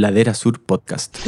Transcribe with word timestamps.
Ladera 0.00 0.32
Sur 0.32 0.62
Podcast. 0.62 1.18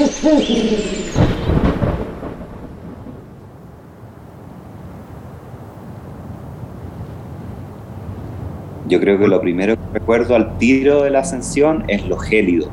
Yo 8.89 8.99
creo 8.99 9.19
que 9.19 9.29
lo 9.29 9.43
primero 9.43 9.77
que 9.77 9.83
recuerdo 9.93 10.37
al 10.37 10.57
tiro 10.57 11.03
de 11.03 11.11
la 11.11 11.19
ascensión 11.19 11.85
es 11.89 12.07
lo 12.07 12.17
gélido, 12.17 12.71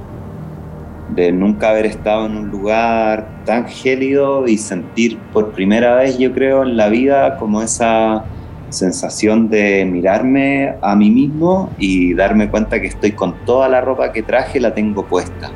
de 1.15 1.33
nunca 1.33 1.71
haber 1.71 1.85
estado 1.85 2.27
en 2.27 2.37
un 2.37 2.49
lugar 2.49 3.43
tan 3.43 3.67
gélido 3.67 4.47
y 4.47 4.57
sentir 4.57 5.17
por 5.33 5.51
primera 5.51 5.95
vez, 5.95 6.17
yo 6.17 6.31
creo, 6.31 6.63
en 6.63 6.77
la 6.77 6.87
vida 6.87 7.35
como 7.35 7.61
esa 7.61 8.23
sensación 8.69 9.49
de 9.49 9.83
mirarme 9.83 10.75
a 10.81 10.95
mí 10.95 11.09
mismo 11.09 11.69
y 11.77 12.13
darme 12.13 12.49
cuenta 12.49 12.79
que 12.79 12.87
estoy 12.87 13.11
con 13.11 13.35
toda 13.45 13.67
la 13.67 13.81
ropa 13.81 14.13
que 14.13 14.23
traje, 14.23 14.61
la 14.61 14.73
tengo 14.73 15.05
puesta 15.05 15.51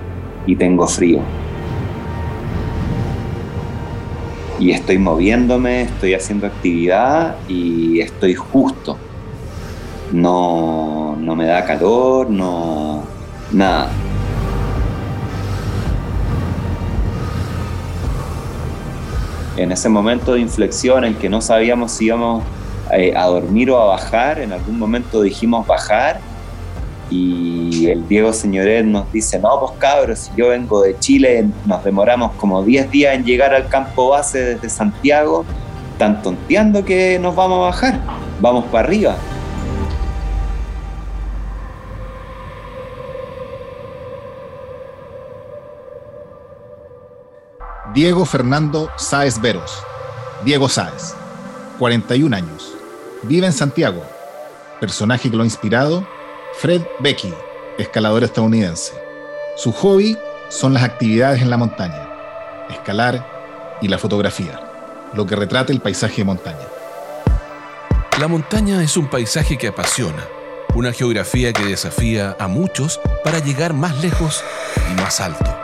y 0.45 0.55
tengo 0.55 0.87
frío. 0.87 1.21
Y 4.59 4.71
estoy 4.71 4.97
moviéndome, 4.97 5.83
estoy 5.83 6.13
haciendo 6.13 6.47
actividad 6.47 7.35
y 7.47 7.99
estoy 7.99 8.33
justo. 8.35 8.97
No, 10.11 11.15
no 11.19 11.35
me 11.35 11.47
da 11.47 11.65
calor, 11.65 12.29
no... 12.29 13.03
nada. 13.51 13.89
En 19.57 19.71
ese 19.71 19.89
momento 19.89 20.33
de 20.33 20.39
inflexión 20.39 21.03
en 21.03 21.15
que 21.15 21.29
no 21.29 21.41
sabíamos 21.41 21.91
si 21.91 22.05
íbamos 22.05 22.43
eh, 22.91 23.13
a 23.15 23.25
dormir 23.25 23.71
o 23.71 23.79
a 23.79 23.85
bajar. 23.85 24.39
En 24.39 24.51
algún 24.51 24.79
momento 24.79 25.21
dijimos 25.21 25.65
bajar 25.65 26.19
y 27.13 27.87
el 27.87 28.07
Diego 28.07 28.33
Señoret 28.33 28.85
nos 28.85 29.11
dice, 29.11 29.39
no, 29.39 29.59
pues 29.59 29.73
cabros, 29.77 30.19
si 30.19 30.31
yo 30.35 30.49
vengo 30.49 30.81
de 30.81 30.97
Chile, 30.99 31.47
nos 31.65 31.83
demoramos 31.83 32.31
como 32.33 32.63
10 32.63 32.89
días 32.89 33.15
en 33.15 33.23
llegar 33.23 33.53
al 33.53 33.67
campo 33.67 34.09
base 34.09 34.55
desde 34.55 34.69
Santiago, 34.69 35.45
tan 35.97 36.21
tonteando 36.21 36.83
que 36.83 37.19
nos 37.19 37.35
vamos 37.35 37.57
a 37.57 37.65
bajar, 37.65 37.99
vamos 38.39 38.65
para 38.65 38.87
arriba. 38.87 39.15
Diego 47.93 48.25
Fernando 48.25 48.89
Sáez 48.95 49.39
Veros. 49.39 49.83
Diego 50.43 50.67
Sáez, 50.67 51.15
41 51.77 52.35
años 52.35 52.73
Vive 53.23 53.45
en 53.45 53.53
Santiago. 53.53 54.03
Personaje 54.81 55.29
que 55.29 55.37
lo 55.37 55.43
ha 55.43 55.45
inspirado, 55.45 56.05
Fred 56.55 56.81
Becky, 56.99 57.33
escalador 57.77 58.23
estadounidense. 58.23 58.93
Su 59.57 59.71
hobby 59.73 60.17
son 60.49 60.73
las 60.73 60.83
actividades 60.83 61.41
en 61.41 61.49
la 61.49 61.57
montaña, 61.57 62.07
escalar 62.69 63.77
y 63.81 63.87
la 63.87 63.97
fotografía, 63.97 64.59
lo 65.13 65.25
que 65.25 65.35
retrata 65.35 65.73
el 65.73 65.81
paisaje 65.81 66.17
de 66.17 66.25
montaña. 66.25 66.65
La 68.19 68.27
montaña 68.27 68.81
es 68.81 68.95
un 68.95 69.09
paisaje 69.09 69.57
que 69.57 69.67
apasiona, 69.67 70.25
una 70.75 70.93
geografía 70.93 71.51
que 71.51 71.65
desafía 71.65 72.37
a 72.39 72.47
muchos 72.47 73.01
para 73.23 73.39
llegar 73.39 73.73
más 73.73 74.01
lejos 74.01 74.43
y 74.89 75.01
más 75.01 75.19
alto. 75.19 75.57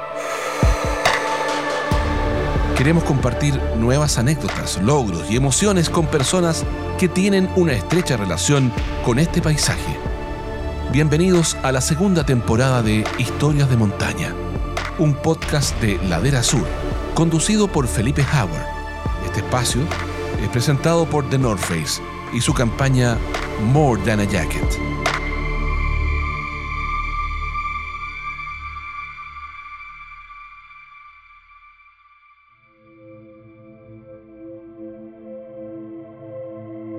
Queremos 2.75 3.03
compartir 3.03 3.61
nuevas 3.77 4.17
anécdotas, 4.17 4.81
logros 4.81 5.29
y 5.29 5.35
emociones 5.35 5.89
con 5.89 6.07
personas 6.07 6.65
que 6.97 7.07
tienen 7.07 7.49
una 7.55 7.73
estrecha 7.73 8.17
relación 8.17 8.73
con 9.05 9.19
este 9.19 9.41
paisaje. 9.41 10.09
Bienvenidos 10.91 11.55
a 11.61 11.71
la 11.71 11.81
segunda 11.81 12.25
temporada 12.25 12.81
de 12.81 13.03
Historias 13.19 13.69
de 13.69 13.77
Montaña, 13.77 14.33
un 14.97 15.13
podcast 15.13 15.79
de 15.79 15.99
Ladera 16.07 16.41
Sur, 16.41 16.65
conducido 17.13 17.67
por 17.67 17.87
Felipe 17.87 18.25
Howard. 18.33 18.65
Este 19.23 19.41
espacio 19.41 19.81
es 20.41 20.49
presentado 20.49 21.05
por 21.05 21.29
The 21.29 21.37
North 21.37 21.59
Face 21.59 22.01
y 22.33 22.41
su 22.41 22.55
campaña 22.55 23.19
More 23.71 24.01
Than 24.01 24.21
a 24.21 24.23
Jacket. 24.23 24.63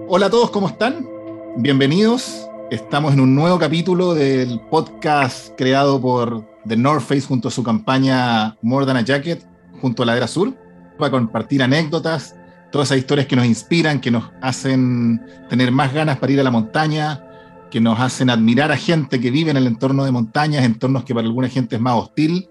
Hola 0.07 0.27
a 0.27 0.31
todos, 0.31 0.53
¿cómo 0.53 0.69
están? 0.69 1.09
Bienvenidos. 1.57 2.50
Estamos 2.71 3.15
en 3.15 3.19
un 3.19 3.35
nuevo 3.35 3.59
capítulo 3.59 4.15
del 4.15 4.61
podcast 4.71 5.57
creado 5.57 6.01
por 6.01 6.47
The 6.69 6.77
North 6.77 7.03
Face 7.03 7.23
junto 7.23 7.49
a 7.49 7.51
su 7.51 7.65
campaña 7.65 8.57
More 8.63 8.87
Than 8.87 8.99
a 8.99 9.01
Jacket, 9.01 9.45
junto 9.81 10.05
a 10.05 10.07
Ladera 10.07 10.29
Sur, 10.29 10.55
para 10.97 11.11
compartir 11.11 11.65
anécdotas, 11.65 12.37
todas 12.71 12.87
esas 12.87 12.99
historias 12.99 13.27
que 13.27 13.35
nos 13.35 13.45
inspiran, 13.47 14.01
que 14.01 14.13
nos 14.13 14.31
hacen 14.41 15.21
tener 15.49 15.73
más 15.73 15.93
ganas 15.93 16.19
para 16.19 16.33
ir 16.33 16.39
a 16.39 16.45
la 16.45 16.53
montaña, 16.53 17.27
que 17.73 17.81
nos 17.81 17.99
hacen 17.99 18.31
admirar 18.31 18.71
a 18.71 18.77
gente 18.77 19.21
que 19.21 19.33
vive 19.33 19.51
en 19.51 19.57
el 19.57 19.67
entorno 19.67 20.05
de 20.05 20.13
montañas, 20.13 20.65
entornos 20.65 21.03
que 21.03 21.13
para 21.13 21.27
alguna 21.27 21.49
gente 21.49 21.75
es 21.75 21.83
más 21.83 21.95
hostil, 21.97 22.49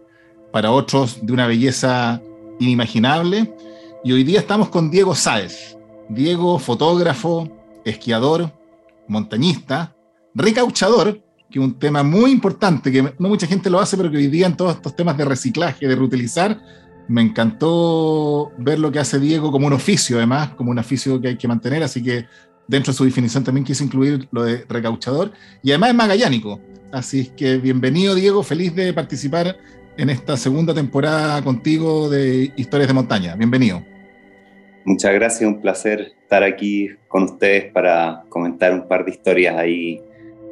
para 0.52 0.72
otros 0.72 1.26
de 1.26 1.32
una 1.32 1.48
belleza 1.48 2.22
inimaginable. 2.60 3.56
Y 4.04 4.12
hoy 4.12 4.26
día 4.26 4.40
estamos 4.40 4.68
con 4.68 4.92
Diego 4.92 5.16
Sáez. 5.16 5.78
Diego, 6.10 6.60
fotógrafo, 6.60 7.48
esquiador, 7.86 8.52
montañista, 9.08 9.96
recauchador, 10.36 11.22
que 11.50 11.60
es 11.60 11.66
un 11.66 11.78
tema 11.80 12.04
muy 12.04 12.32
importante, 12.32 12.92
que 12.92 13.02
no 13.02 13.30
mucha 13.30 13.48
gente 13.48 13.70
lo 13.70 13.80
hace, 13.80 13.98
pero 13.98 14.12
que 14.12 14.18
hoy 14.18 14.28
día 14.28 14.48
en 14.48 14.56
todos 14.56 14.76
estos 14.76 14.96
temas 14.96 15.18
de 15.18 15.26
reciclaje, 15.26 15.88
de 15.88 15.96
reutilizar, 15.96 16.60
me 17.08 17.22
encantó 17.22 18.52
ver 18.58 18.80
lo 18.80 18.92
que 18.92 19.00
hace 19.00 19.20
Diego 19.20 19.52
como 19.52 19.68
un 19.68 19.74
oficio, 19.74 20.18
además, 20.18 20.50
como 20.50 20.72
un 20.72 20.80
oficio 20.80 21.20
que 21.20 21.30
hay 21.30 21.38
que 21.38 21.48
mantener, 21.48 21.82
así 21.82 22.04
que 22.04 22.26
dentro 22.68 22.94
de 22.94 22.98
su 22.98 23.04
definición 23.04 23.44
también 23.44 23.66
quise 23.66 23.84
incluir 23.84 24.28
lo 24.32 24.44
de 24.44 24.64
recauchador, 24.70 25.32
y 25.64 25.72
además 25.72 25.90
es 25.90 25.96
magallánico. 25.96 26.62
Así 26.92 27.32
que 27.36 27.58
bienvenido, 27.58 28.14
Diego, 28.14 28.44
feliz 28.44 28.76
de 28.76 28.94
participar 28.94 29.58
en 29.98 30.10
esta 30.10 30.38
segunda 30.38 30.74
temporada 30.74 31.44
contigo 31.44 32.10
de 32.10 32.52
Historias 32.56 32.88
de 32.88 32.94
Montaña. 32.94 33.36
Bienvenido. 33.36 33.84
Muchas 34.86 35.14
gracias, 35.14 35.48
un 35.48 35.62
placer 35.62 36.14
estar 36.22 36.44
aquí 36.44 36.90
con 37.08 37.24
ustedes 37.24 37.72
para 37.72 38.24
comentar 38.30 38.74
un 38.74 38.88
par 38.88 39.04
de 39.04 39.12
historias 39.12 39.56
ahí 39.58 40.02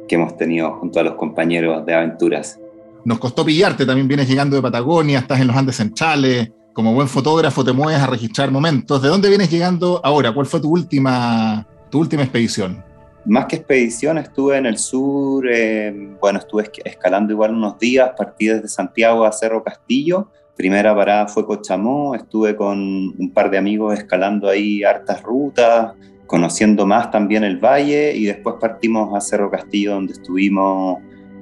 que 0.08 0.16
hemos 0.16 0.36
tenido 0.36 0.72
junto 0.78 0.98
a 0.98 1.02
los 1.04 1.14
compañeros 1.14 1.84
de 1.86 1.94
aventuras. 1.94 2.58
Nos 3.04 3.18
costó 3.18 3.44
pillarte, 3.44 3.86
también 3.86 4.08
vienes 4.08 4.28
llegando 4.28 4.56
de 4.56 4.62
Patagonia, 4.62 5.20
estás 5.20 5.40
en 5.40 5.46
los 5.46 5.56
Andes 5.56 5.76
Centrales, 5.76 6.50
como 6.72 6.94
buen 6.94 7.08
fotógrafo 7.08 7.64
te 7.64 7.72
mueves 7.72 8.00
a 8.00 8.06
registrar 8.06 8.50
momentos. 8.50 9.02
¿De 9.02 9.08
dónde 9.08 9.28
vienes 9.28 9.50
llegando 9.50 10.00
ahora? 10.04 10.32
¿Cuál 10.32 10.46
fue 10.46 10.60
tu 10.60 10.70
última, 10.70 11.66
tu 11.90 11.98
última 11.98 12.22
expedición? 12.22 12.84
Más 13.24 13.46
que 13.46 13.56
expedición, 13.56 14.16
estuve 14.18 14.56
en 14.56 14.66
el 14.66 14.78
sur, 14.78 15.46
eh, 15.50 15.92
bueno, 16.20 16.38
estuve 16.38 16.70
escalando 16.84 17.32
igual 17.32 17.50
unos 17.52 17.78
días, 17.78 18.10
partí 18.16 18.46
desde 18.46 18.68
Santiago 18.68 19.24
a 19.24 19.32
Cerro 19.32 19.62
Castillo, 19.62 20.28
primera 20.56 20.94
parada 20.94 21.28
fue 21.28 21.44
Cochamó, 21.44 22.14
estuve 22.14 22.56
con 22.56 22.78
un 22.78 23.30
par 23.32 23.50
de 23.50 23.58
amigos 23.58 23.98
escalando 23.98 24.48
ahí 24.48 24.82
hartas 24.82 25.22
rutas, 25.22 25.92
conociendo 26.28 26.86
más 26.86 27.10
también 27.10 27.42
el 27.42 27.56
valle 27.56 28.14
y 28.14 28.26
después 28.26 28.56
partimos 28.60 29.16
a 29.16 29.20
Cerro 29.20 29.50
Castillo 29.50 29.94
donde 29.94 30.12
estuvimos 30.12 30.98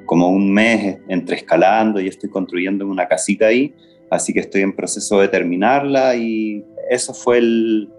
como 0.06 0.30
un 0.30 0.54
mes 0.54 0.98
entre 1.08 1.36
escalando 1.36 2.00
y 2.00 2.06
estoy 2.06 2.30
construyendo 2.30 2.86
una 2.86 3.08
casita 3.08 3.46
ahí, 3.46 3.74
así 4.10 4.32
que 4.32 4.40
estoy 4.40 4.62
en 4.62 4.74
proceso 4.74 5.20
de 5.20 5.26
terminarla 5.26 6.14
y 6.14 6.64
eso 6.88 7.12
fue 7.12 7.42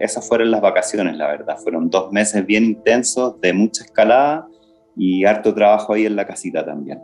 esas 0.00 0.26
fueron 0.26 0.50
las 0.50 0.62
vacaciones, 0.62 1.14
la 1.18 1.28
verdad. 1.28 1.58
Fueron 1.62 1.90
dos 1.90 2.10
meses 2.10 2.46
bien 2.46 2.64
intensos 2.64 3.38
de 3.42 3.52
mucha 3.52 3.84
escalada 3.84 4.48
y 4.96 5.26
harto 5.26 5.52
trabajo 5.52 5.92
ahí 5.92 6.06
en 6.06 6.16
la 6.16 6.26
casita 6.26 6.64
también. 6.64 6.98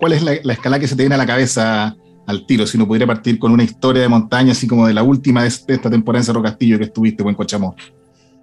¿Cuál 0.00 0.12
es 0.12 0.24
la, 0.24 0.32
la 0.42 0.54
escalada 0.54 0.80
que 0.80 0.88
se 0.88 0.96
te 0.96 1.02
viene 1.02 1.14
a 1.14 1.18
la 1.18 1.26
cabeza 1.26 1.94
al 2.26 2.46
tiro, 2.46 2.66
si 2.66 2.78
no 2.78 2.86
pudiera 2.86 3.06
partir 3.06 3.38
con 3.38 3.52
una 3.52 3.62
historia 3.62 4.02
de 4.02 4.08
montaña, 4.08 4.52
así 4.52 4.66
como 4.66 4.86
de 4.86 4.94
la 4.94 5.02
última 5.02 5.42
de 5.42 5.48
esta 5.48 5.90
temporada 5.90 6.20
en 6.20 6.24
Cerro 6.24 6.42
Castillo 6.42 6.78
que 6.78 6.84
estuviste, 6.84 7.22
buen 7.22 7.34
Cochamó. 7.34 7.74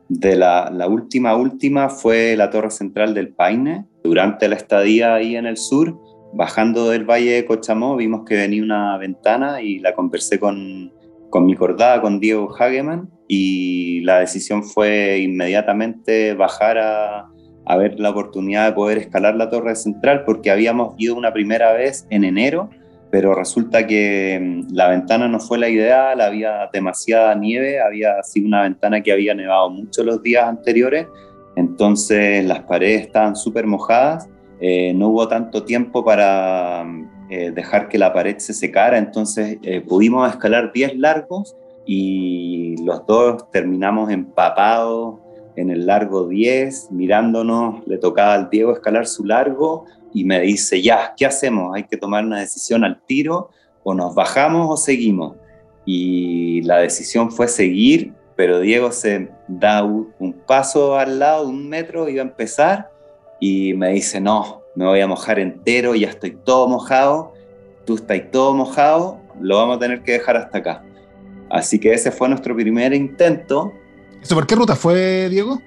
De 0.10 0.36
la, 0.36 0.72
última, 0.88 1.36
última 1.36 1.90
fue 1.90 2.36
la 2.38 2.50
Torre 2.50 2.72
Central 2.72 3.14
del 3.14 3.30
Paine. 3.30 3.86
Durante 4.04 4.48
la 4.48 4.56
estadía 4.56 5.16
ahí 5.16 5.36
en 5.36 5.46
el 5.46 5.58
sur, 5.58 6.00
bajando 6.34 6.90
del 6.90 7.04
Valle 7.04 7.34
de 7.34 7.46
Cochamó, 7.46 7.98
vimos 7.98 8.24
que 8.26 8.36
venía 8.36 8.64
una 8.64 8.98
ventana 8.98 9.62
y 9.62 9.80
la 9.80 9.94
conversé 9.94 10.40
con, 10.40 10.94
con 11.30 11.46
mi 11.46 11.56
cordada, 11.56 12.02
con 12.02 12.20
Diego 12.20 12.56
Hageman, 12.58 13.10
y 13.28 14.00
la 14.02 14.20
decisión 14.20 14.64
fue 14.64 15.20
inmediatamente 15.20 16.34
bajar 16.36 16.78
a, 16.78 17.30
a 17.66 17.78
ver 17.78 18.00
la 18.00 18.12
oportunidad 18.12 18.68
de 18.68 18.74
poder 18.74 18.98
escalar 18.98 19.36
la 19.36 19.50
Torre 19.50 19.76
Central, 19.76 20.24
porque 20.26 20.52
habíamos 20.52 20.96
ido 20.98 21.16
una 21.16 21.34
primera 21.34 21.74
vez 21.74 22.08
en 22.10 22.24
enero 22.24 22.70
pero 23.10 23.34
resulta 23.34 23.86
que 23.88 24.40
mm, 24.42 24.74
la 24.74 24.90
ventana 24.90 25.28
no 25.28 25.40
fue 25.40 25.58
la 25.58 25.70
ideal, 25.70 26.22
había 26.22 26.70
demasiada 26.72 27.34
nieve, 27.36 27.80
había 27.80 28.22
sido 28.24 28.48
una 28.48 28.64
ventana 28.64 29.02
que 29.02 29.12
había 29.12 29.34
nevado 29.34 29.70
mucho 29.70 30.04
los 30.04 30.22
días 30.22 30.46
anteriores, 30.46 31.08
entonces 31.56 32.46
las 32.46 32.62
paredes 32.62 33.08
estaban 33.08 33.36
súper 33.36 33.66
mojadas, 33.66 34.30
eh, 34.60 34.94
no 34.94 35.10
hubo 35.10 35.28
tanto 35.28 35.64
tiempo 35.64 36.04
para, 36.04 36.84
mm, 36.86 37.10
eh, 37.30 37.52
dejar 37.52 37.90
que 37.90 37.98
la 37.98 38.14
pared 38.14 38.38
se 38.38 38.54
secara, 38.54 38.98
entonces 38.98 39.58
eh, 39.64 39.82
pudimos 39.82 40.30
escalar 40.30 40.72
10 40.72 40.98
largos 40.98 41.56
y 41.86 42.76
los 42.84 43.06
dos 43.06 43.50
terminamos 43.52 44.12
empapados 44.12 45.20
en 45.56 45.72
el 45.72 45.88
largo 45.88 46.28
10, 46.28 46.92
mirándonos, 46.92 47.86
le 47.88 47.98
tocaba 47.98 48.36
al 48.36 48.50
Diego 48.50 48.72
escalar 48.74 49.08
su 49.08 49.26
largo 49.26 49.86
y 50.14 50.24
me 50.24 50.40
dice, 50.42 50.82
ya, 50.82 51.14
¿qué 51.16 51.26
hacemos? 51.26 51.76
Hay 51.76 51.84
que 51.84 51.98
tomar 51.98 52.26
una 52.26 52.40
decisión 52.40 52.84
al 52.84 53.02
tiro, 53.06 53.50
o 53.84 53.94
nos 53.94 54.14
bajamos 54.16 54.68
o 54.70 54.78
seguimos. 54.78 55.36
Y 55.86 56.62
la 56.64 56.78
decisión 56.80 57.32
fue 57.32 57.48
seguir, 57.48 58.14
pero 58.36 58.60
Diego 58.60 58.92
se 58.92 59.30
da 59.48 59.84
un 59.84 60.34
paso 60.46 60.98
al 60.98 61.20
lado, 61.20 61.48
un 61.48 61.70
metro, 61.70 62.10
iba 62.10 62.22
a 62.22 62.26
empezar, 62.26 62.90
y 63.40 63.74
me 63.74 63.90
dice, 63.94 64.20
no, 64.20 64.62
me 64.76 64.86
voy 64.86 65.00
a 65.00 65.08
mojar 65.08 65.40
entero, 65.40 65.96
ya 65.96 66.10
estoy 66.10 66.38
todo 66.44 66.68
mojado, 66.68 67.34
tú 67.86 67.96
estás 67.96 68.20
todo 68.32 68.54
mojado, 68.54 69.20
lo 69.40 69.58
vamos 69.58 69.78
a 69.78 69.80
tener 69.80 70.04
que 70.04 70.14
dejar 70.14 70.38
hasta 70.38 70.58
acá. 70.58 70.84
Así 71.50 71.80
que 71.80 71.94
ese 71.94 72.12
fue 72.12 72.28
nuestro 72.28 72.56
primer 72.56 72.94
intento. 72.94 73.74
¿Eso 74.22 74.36
por 74.36 74.46
qué 74.46 74.56
ruta 74.56 74.76
fue, 74.76 75.30
Diego? 75.30 75.62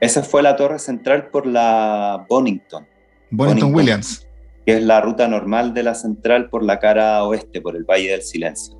Esa 0.00 0.22
fue 0.22 0.42
la 0.42 0.54
torre 0.56 0.78
central 0.78 1.28
por 1.30 1.46
la 1.46 2.24
Bonington. 2.28 2.86
Bonington, 3.36 3.74
Williams. 3.74 4.26
Que 4.66 4.78
es 4.78 4.82
la 4.82 5.00
ruta 5.00 5.28
normal 5.28 5.74
de 5.74 5.82
la 5.82 5.94
central 5.94 6.48
por 6.48 6.64
la 6.64 6.78
cara 6.78 7.22
oeste, 7.24 7.60
por 7.60 7.76
el 7.76 7.84
Valle 7.84 8.10
del 8.10 8.22
Silencio. 8.22 8.76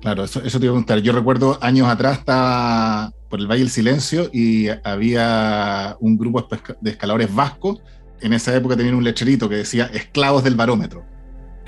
Claro, 0.00 0.24
eso, 0.24 0.42
eso 0.42 0.58
te 0.58 0.66
iba 0.66 0.72
a 0.72 0.74
preguntar. 0.74 0.98
Yo 0.98 1.12
recuerdo 1.12 1.58
años 1.60 1.88
atrás 1.88 2.18
estaba 2.18 3.12
por 3.28 3.40
el 3.40 3.46
Valle 3.46 3.60
del 3.60 3.70
Silencio 3.70 4.30
y 4.32 4.68
había 4.84 5.96
un 6.00 6.16
grupo 6.16 6.46
de 6.80 6.90
escaladores 6.90 7.34
vascos 7.34 7.80
en 8.20 8.32
esa 8.32 8.54
época 8.54 8.76
tenían 8.76 8.94
un 8.94 9.04
lecherito 9.04 9.48
que 9.48 9.56
decía 9.56 9.90
esclavos 9.92 10.44
del 10.44 10.54
barómetro. 10.54 11.04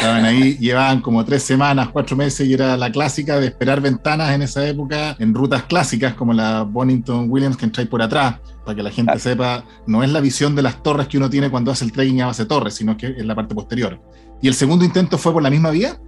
Estaban 0.00 0.24
ahí, 0.24 0.56
llevaban 0.56 1.02
como 1.02 1.22
tres 1.26 1.42
semanas, 1.42 1.90
cuatro 1.90 2.16
meses 2.16 2.48
y 2.48 2.54
era 2.54 2.74
la 2.78 2.90
clásica 2.90 3.38
de 3.38 3.48
esperar 3.48 3.82
ventanas 3.82 4.34
en 4.34 4.40
esa 4.40 4.66
época 4.66 5.14
en 5.18 5.34
rutas 5.34 5.64
clásicas 5.64 6.14
como 6.14 6.32
la 6.32 6.62
Bonington 6.62 7.26
Williams 7.28 7.58
que 7.58 7.66
entráis 7.66 7.86
por 7.86 8.00
atrás, 8.00 8.36
para 8.64 8.74
que 8.74 8.82
la 8.82 8.90
gente 8.90 9.18
sepa, 9.18 9.62
no 9.86 10.02
es 10.02 10.08
la 10.08 10.20
visión 10.20 10.56
de 10.56 10.62
las 10.62 10.82
torres 10.82 11.06
que 11.06 11.18
uno 11.18 11.28
tiene 11.28 11.50
cuando 11.50 11.70
hace 11.70 11.84
el 11.84 11.92
trekking 11.92 12.22
a 12.22 12.28
base 12.28 12.46
torres, 12.46 12.72
sino 12.72 12.96
que 12.96 13.08
es 13.08 13.26
la 13.26 13.34
parte 13.34 13.54
posterior. 13.54 14.00
¿Y 14.40 14.48
el 14.48 14.54
segundo 14.54 14.86
intento 14.86 15.18
fue 15.18 15.34
por 15.34 15.42
la 15.42 15.50
misma 15.50 15.68
vía? 15.68 16.00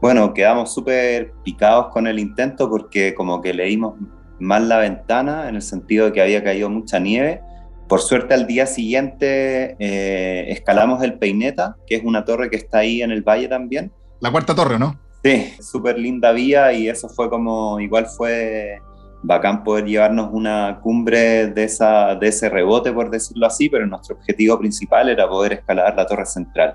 Bueno, 0.00 0.32
quedamos 0.32 0.72
súper 0.72 1.34
picados 1.44 1.88
con 1.92 2.06
el 2.06 2.18
intento 2.18 2.70
porque 2.70 3.12
como 3.14 3.42
que 3.42 3.52
leímos 3.52 3.92
mal 4.40 4.70
la 4.70 4.78
ventana 4.78 5.50
en 5.50 5.56
el 5.56 5.62
sentido 5.62 6.06
de 6.06 6.12
que 6.14 6.22
había 6.22 6.42
caído 6.42 6.70
mucha 6.70 6.98
nieve 6.98 7.42
por 7.92 8.00
suerte 8.00 8.32
al 8.32 8.46
día 8.46 8.64
siguiente 8.64 9.76
eh, 9.78 10.46
escalamos 10.48 11.02
el 11.02 11.18
Peineta, 11.18 11.76
que 11.86 11.96
es 11.96 12.02
una 12.02 12.24
torre 12.24 12.48
que 12.48 12.56
está 12.56 12.78
ahí 12.78 13.02
en 13.02 13.10
el 13.10 13.20
valle 13.20 13.48
también. 13.48 13.92
La 14.20 14.30
cuarta 14.30 14.54
torre, 14.54 14.78
¿no? 14.78 14.98
Sí, 15.22 15.52
súper 15.60 15.98
linda 15.98 16.32
vía 16.32 16.72
y 16.72 16.88
eso 16.88 17.10
fue 17.10 17.28
como, 17.28 17.78
igual 17.80 18.06
fue 18.06 18.78
bacán 19.22 19.62
poder 19.62 19.84
llevarnos 19.84 20.30
una 20.32 20.80
cumbre 20.82 21.48
de, 21.48 21.64
esa, 21.64 22.14
de 22.14 22.28
ese 22.28 22.48
rebote, 22.48 22.90
por 22.92 23.10
decirlo 23.10 23.46
así, 23.46 23.68
pero 23.68 23.86
nuestro 23.86 24.16
objetivo 24.16 24.58
principal 24.58 25.10
era 25.10 25.28
poder 25.28 25.52
escalar 25.52 25.94
la 25.94 26.06
torre 26.06 26.24
central. 26.24 26.74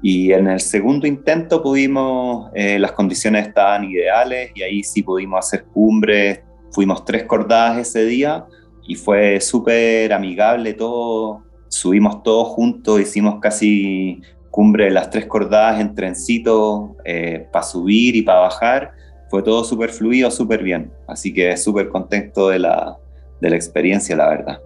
Y 0.00 0.32
en 0.32 0.48
el 0.48 0.60
segundo 0.60 1.06
intento 1.06 1.62
pudimos, 1.62 2.50
eh, 2.54 2.78
las 2.78 2.92
condiciones 2.92 3.48
estaban 3.48 3.84
ideales 3.84 4.50
y 4.54 4.62
ahí 4.62 4.82
sí 4.82 5.02
pudimos 5.02 5.40
hacer 5.40 5.66
cumbres, 5.66 6.40
fuimos 6.72 7.04
tres 7.04 7.24
cordadas 7.24 7.76
ese 7.76 8.06
día, 8.06 8.46
y 8.86 8.94
fue 8.94 9.40
súper 9.40 10.12
amigable 10.12 10.74
todo. 10.74 11.42
Subimos 11.68 12.22
todos 12.22 12.48
juntos, 12.48 13.00
hicimos 13.00 13.40
casi 13.40 14.20
cumbre 14.50 14.84
de 14.84 14.90
las 14.92 15.10
tres 15.10 15.26
cordadas 15.26 15.80
en 15.80 15.94
trencito 15.94 16.96
eh, 17.04 17.48
para 17.52 17.64
subir 17.64 18.14
y 18.14 18.22
para 18.22 18.40
bajar. 18.40 18.92
Fue 19.28 19.42
todo 19.42 19.64
súper 19.64 19.90
fluido, 19.90 20.30
súper 20.30 20.62
bien. 20.62 20.92
Así 21.08 21.34
que 21.34 21.56
súper 21.56 21.88
contento 21.88 22.50
de 22.50 22.60
la, 22.60 22.96
de 23.40 23.50
la 23.50 23.56
experiencia, 23.56 24.14
la 24.14 24.28
verdad. 24.28 24.60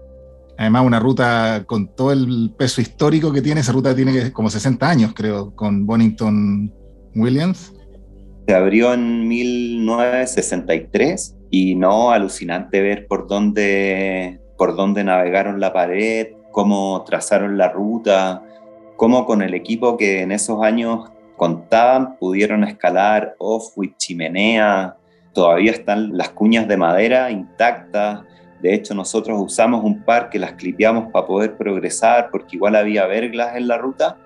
Además, 0.58 0.84
una 0.84 1.00
ruta 1.00 1.62
con 1.66 1.94
todo 1.94 2.12
el 2.12 2.52
peso 2.58 2.80
histórico 2.80 3.32
que 3.32 3.40
tiene, 3.40 3.60
esa 3.60 3.70
ruta 3.72 3.94
tiene 3.94 4.32
como 4.32 4.50
60 4.50 4.90
años, 4.90 5.12
creo, 5.14 5.54
con 5.54 5.86
Bonington 5.86 6.74
Williams. 7.14 7.72
Se 8.46 8.54
abrió 8.54 8.92
en 8.92 9.28
1963 9.28 11.37
y 11.50 11.74
no, 11.74 12.10
alucinante 12.10 12.80
ver 12.80 13.06
por 13.06 13.26
dónde, 13.26 14.40
por 14.56 14.76
dónde 14.76 15.04
navegaron 15.04 15.60
la 15.60 15.72
pared, 15.72 16.28
cómo 16.50 17.02
trazaron 17.04 17.56
la 17.56 17.68
ruta, 17.68 18.42
cómo 18.96 19.26
con 19.26 19.42
el 19.42 19.54
equipo 19.54 19.96
que 19.96 20.22
en 20.22 20.32
esos 20.32 20.62
años 20.62 21.10
contaban 21.36 22.16
pudieron 22.18 22.64
escalar 22.64 23.34
off-with 23.38 23.92
chimenea, 23.96 24.96
todavía 25.32 25.70
están 25.70 26.16
las 26.16 26.30
cuñas 26.30 26.66
de 26.66 26.76
madera 26.76 27.30
intactas. 27.30 28.22
De 28.60 28.74
hecho, 28.74 28.92
nosotros 28.94 29.40
usamos 29.40 29.84
un 29.84 30.02
par 30.02 30.30
que 30.30 30.38
las 30.40 30.54
clipeamos 30.54 31.12
para 31.12 31.26
poder 31.26 31.56
progresar, 31.56 32.30
porque 32.32 32.56
igual 32.56 32.74
había 32.74 33.06
verglas 33.06 33.56
en 33.56 33.68
la 33.68 33.78
ruta, 33.78 34.16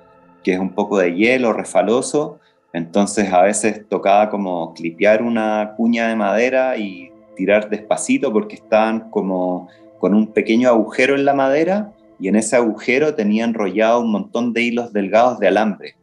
que 0.42 0.54
es 0.54 0.58
un 0.58 0.70
poco 0.70 0.96
de 0.98 1.14
hielo 1.14 1.52
refaloso. 1.52 2.40
Entonces, 2.72 3.30
a 3.30 3.42
veces 3.42 3.86
tocaba 3.90 4.30
como 4.30 4.72
clipear 4.72 5.22
una 5.22 5.74
cuña 5.76 6.08
de 6.08 6.16
madera 6.16 6.78
y 6.78 7.12
tirar 7.34 7.69
despacito 7.70 8.32
porque 8.32 8.56
estaban 8.56 9.11
como 9.11 9.69
con 9.99 10.14
un 10.14 10.29
pequeño 10.29 10.69
agujero 10.69 11.14
en 11.14 11.25
la 11.25 11.34
madera 11.34 11.93
y 12.19 12.29
en 12.29 12.37
ese 12.37 12.56
agujero 12.56 13.14
tenía 13.14 13.44
enrollado 13.44 14.00
un 14.00 14.12
montón 14.12 14.52
de 14.52 14.62
hilos 14.62 14.93
delgados 14.93 15.38
de 15.38 15.49
alambre. 15.49 15.96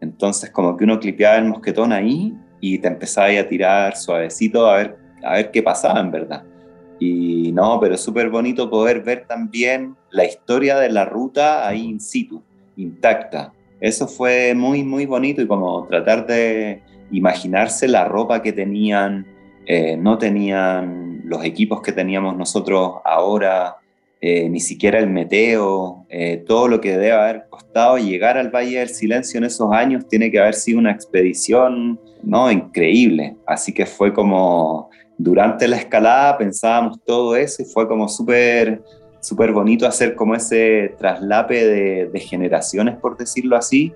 Entonces 0.00 0.50
como 0.50 0.76
que 0.76 0.84
uno 0.84 1.00
clipeaba 1.00 1.36
el 1.36 1.46
mosquetón 1.46 1.92
ahí 1.92 2.34
y 2.60 2.78
te 2.78 2.88
empezaba 2.88 3.28
a 3.28 3.48
tirar 3.48 3.96
suavecito 3.96 4.68
a 4.68 4.76
ver, 4.76 4.96
a 5.22 5.34
ver 5.34 5.50
qué 5.50 5.62
pasaba 5.62 6.00
en 6.00 6.10
verdad. 6.10 6.44
Y 6.98 7.52
no, 7.52 7.78
pero 7.80 7.96
súper 7.96 8.30
bonito 8.30 8.70
poder 8.70 9.02
ver 9.02 9.26
también 9.26 9.96
la 10.10 10.24
historia 10.24 10.78
de 10.78 10.90
la 10.90 11.04
ruta 11.04 11.66
ahí 11.66 11.82
in 11.82 12.00
situ, 12.00 12.42
intacta. 12.76 13.52
Eso 13.80 14.06
fue 14.06 14.54
muy, 14.54 14.82
muy 14.84 15.04
bonito 15.06 15.42
y 15.42 15.46
como 15.46 15.86
tratar 15.86 16.26
de 16.26 16.82
imaginarse 17.10 17.88
la 17.88 18.04
ropa 18.04 18.42
que 18.42 18.52
tenían, 18.52 19.26
eh, 19.66 19.96
no 19.96 20.18
tenían 20.18 21.22
los 21.24 21.44
equipos 21.44 21.80
que 21.80 21.92
teníamos 21.92 22.36
nosotros 22.36 22.94
ahora, 23.04 23.76
eh, 24.20 24.48
ni 24.48 24.60
siquiera 24.60 24.98
el 24.98 25.08
meteo, 25.08 26.06
eh, 26.08 26.42
todo 26.46 26.68
lo 26.68 26.80
que 26.80 26.92
debe 26.92 27.12
haber 27.12 27.46
costado 27.48 27.98
llegar 27.98 28.38
al 28.38 28.50
Valle 28.50 28.78
del 28.78 28.88
Silencio 28.88 29.38
en 29.38 29.44
esos 29.44 29.72
años 29.72 30.06
tiene 30.08 30.30
que 30.30 30.38
haber 30.38 30.54
sido 30.54 30.78
una 30.78 30.92
expedición 30.92 32.00
no 32.22 32.50
increíble. 32.50 33.36
Así 33.46 33.72
que 33.72 33.86
fue 33.86 34.12
como 34.12 34.90
durante 35.18 35.68
la 35.68 35.76
escalada 35.76 36.38
pensábamos 36.38 36.98
todo 37.04 37.36
eso 37.36 37.62
y 37.62 37.66
fue 37.66 37.86
como 37.86 38.08
súper 38.08 38.82
súper 39.20 39.52
bonito 39.52 39.86
hacer 39.86 40.14
como 40.14 40.34
ese 40.34 40.94
traslape 40.98 41.66
de, 41.66 42.06
de 42.12 42.20
generaciones, 42.20 42.96
por 42.96 43.16
decirlo 43.16 43.56
así, 43.56 43.94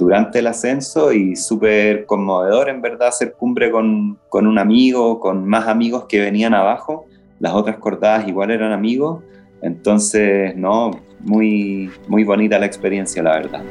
durante 0.00 0.38
el 0.38 0.46
ascenso 0.46 1.12
y 1.12 1.36
súper 1.36 2.06
conmovedor 2.06 2.70
en 2.70 2.80
verdad 2.80 3.08
hacer 3.08 3.34
cumbre 3.34 3.70
con, 3.70 4.18
con, 4.30 4.46
un 4.46 4.58
amigo, 4.58 5.20
con 5.20 5.46
más 5.46 5.68
amigos 5.68 6.06
que 6.08 6.20
venían 6.20 6.54
abajo. 6.54 7.04
Las 7.38 7.52
otras 7.52 7.76
cortadas 7.76 8.26
igual 8.26 8.50
eran 8.50 8.72
amigos. 8.72 9.22
Entonces, 9.60 10.56
no, 10.56 10.90
muy, 11.20 11.90
muy 12.08 12.24
bonita 12.24 12.58
la 12.58 12.64
experiencia, 12.64 13.22
la 13.22 13.32
verdad. 13.32 13.62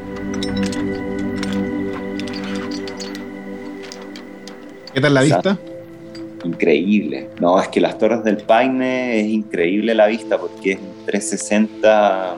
¿Qué 4.93 5.01
tal 5.01 5.13
la 5.15 5.21
vista? 5.21 5.57
Increíble. 6.43 7.27
No, 7.41 7.59
es 7.59 7.69
que 7.69 7.81
las 7.81 7.97
Torres 7.97 8.23
del 8.23 8.37
Paine 8.37 9.19
es 9.19 9.27
increíble 9.27 9.95
la 9.95 10.05
vista 10.05 10.37
porque 10.37 10.73
es 10.73 10.79
un 10.79 11.05
360 11.07 12.35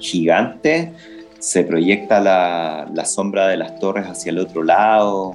gigante 0.00 0.92
se 1.38 1.64
proyecta 1.64 2.20
la, 2.20 2.88
la, 2.92 3.04
sombra 3.04 3.48
de 3.48 3.56
las 3.56 3.78
torres 3.78 4.06
hacia 4.06 4.30
el 4.30 4.38
otro 4.38 4.62
lado, 4.62 5.34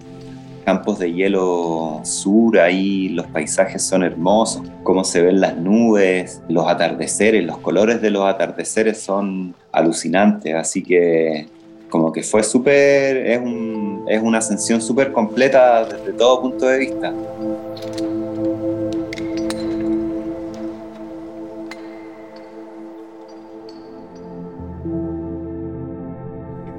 campos 0.65 0.99
de 0.99 1.13
hielo 1.13 2.01
sur, 2.03 2.59
ahí 2.59 3.09
los 3.09 3.27
paisajes 3.27 3.83
son 3.83 4.03
hermosos, 4.03 4.63
cómo 4.83 5.03
se 5.03 5.21
ven 5.21 5.41
las 5.41 5.57
nubes, 5.57 6.41
los 6.49 6.67
atardeceres, 6.67 7.43
los 7.43 7.57
colores 7.59 8.01
de 8.01 8.09
los 8.09 8.25
atardeceres 8.25 9.01
son 9.01 9.55
alucinantes, 9.71 10.55
así 10.55 10.83
que 10.83 11.47
como 11.89 12.11
que 12.11 12.23
fue 12.23 12.41
súper, 12.43 13.17
es, 13.17 13.39
un, 13.39 14.05
es 14.07 14.21
una 14.21 14.39
ascensión 14.39 14.81
súper 14.81 15.11
completa 15.11 15.85
desde 15.85 16.13
todo 16.13 16.41
punto 16.41 16.65
de 16.65 16.79
vista. 16.79 17.13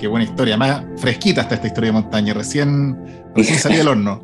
Qué 0.05 0.09
buena 0.09 0.27
historia. 0.27 0.59
Más 0.59 0.85
fresquita 0.99 1.41
está 1.41 1.55
esta 1.55 1.67
historia 1.67 1.89
de 1.89 1.95
montaña. 1.95 2.35
Recién, 2.35 2.95
recién 3.35 3.59
salí 3.59 3.77
del 3.77 3.89
horno. 3.89 4.23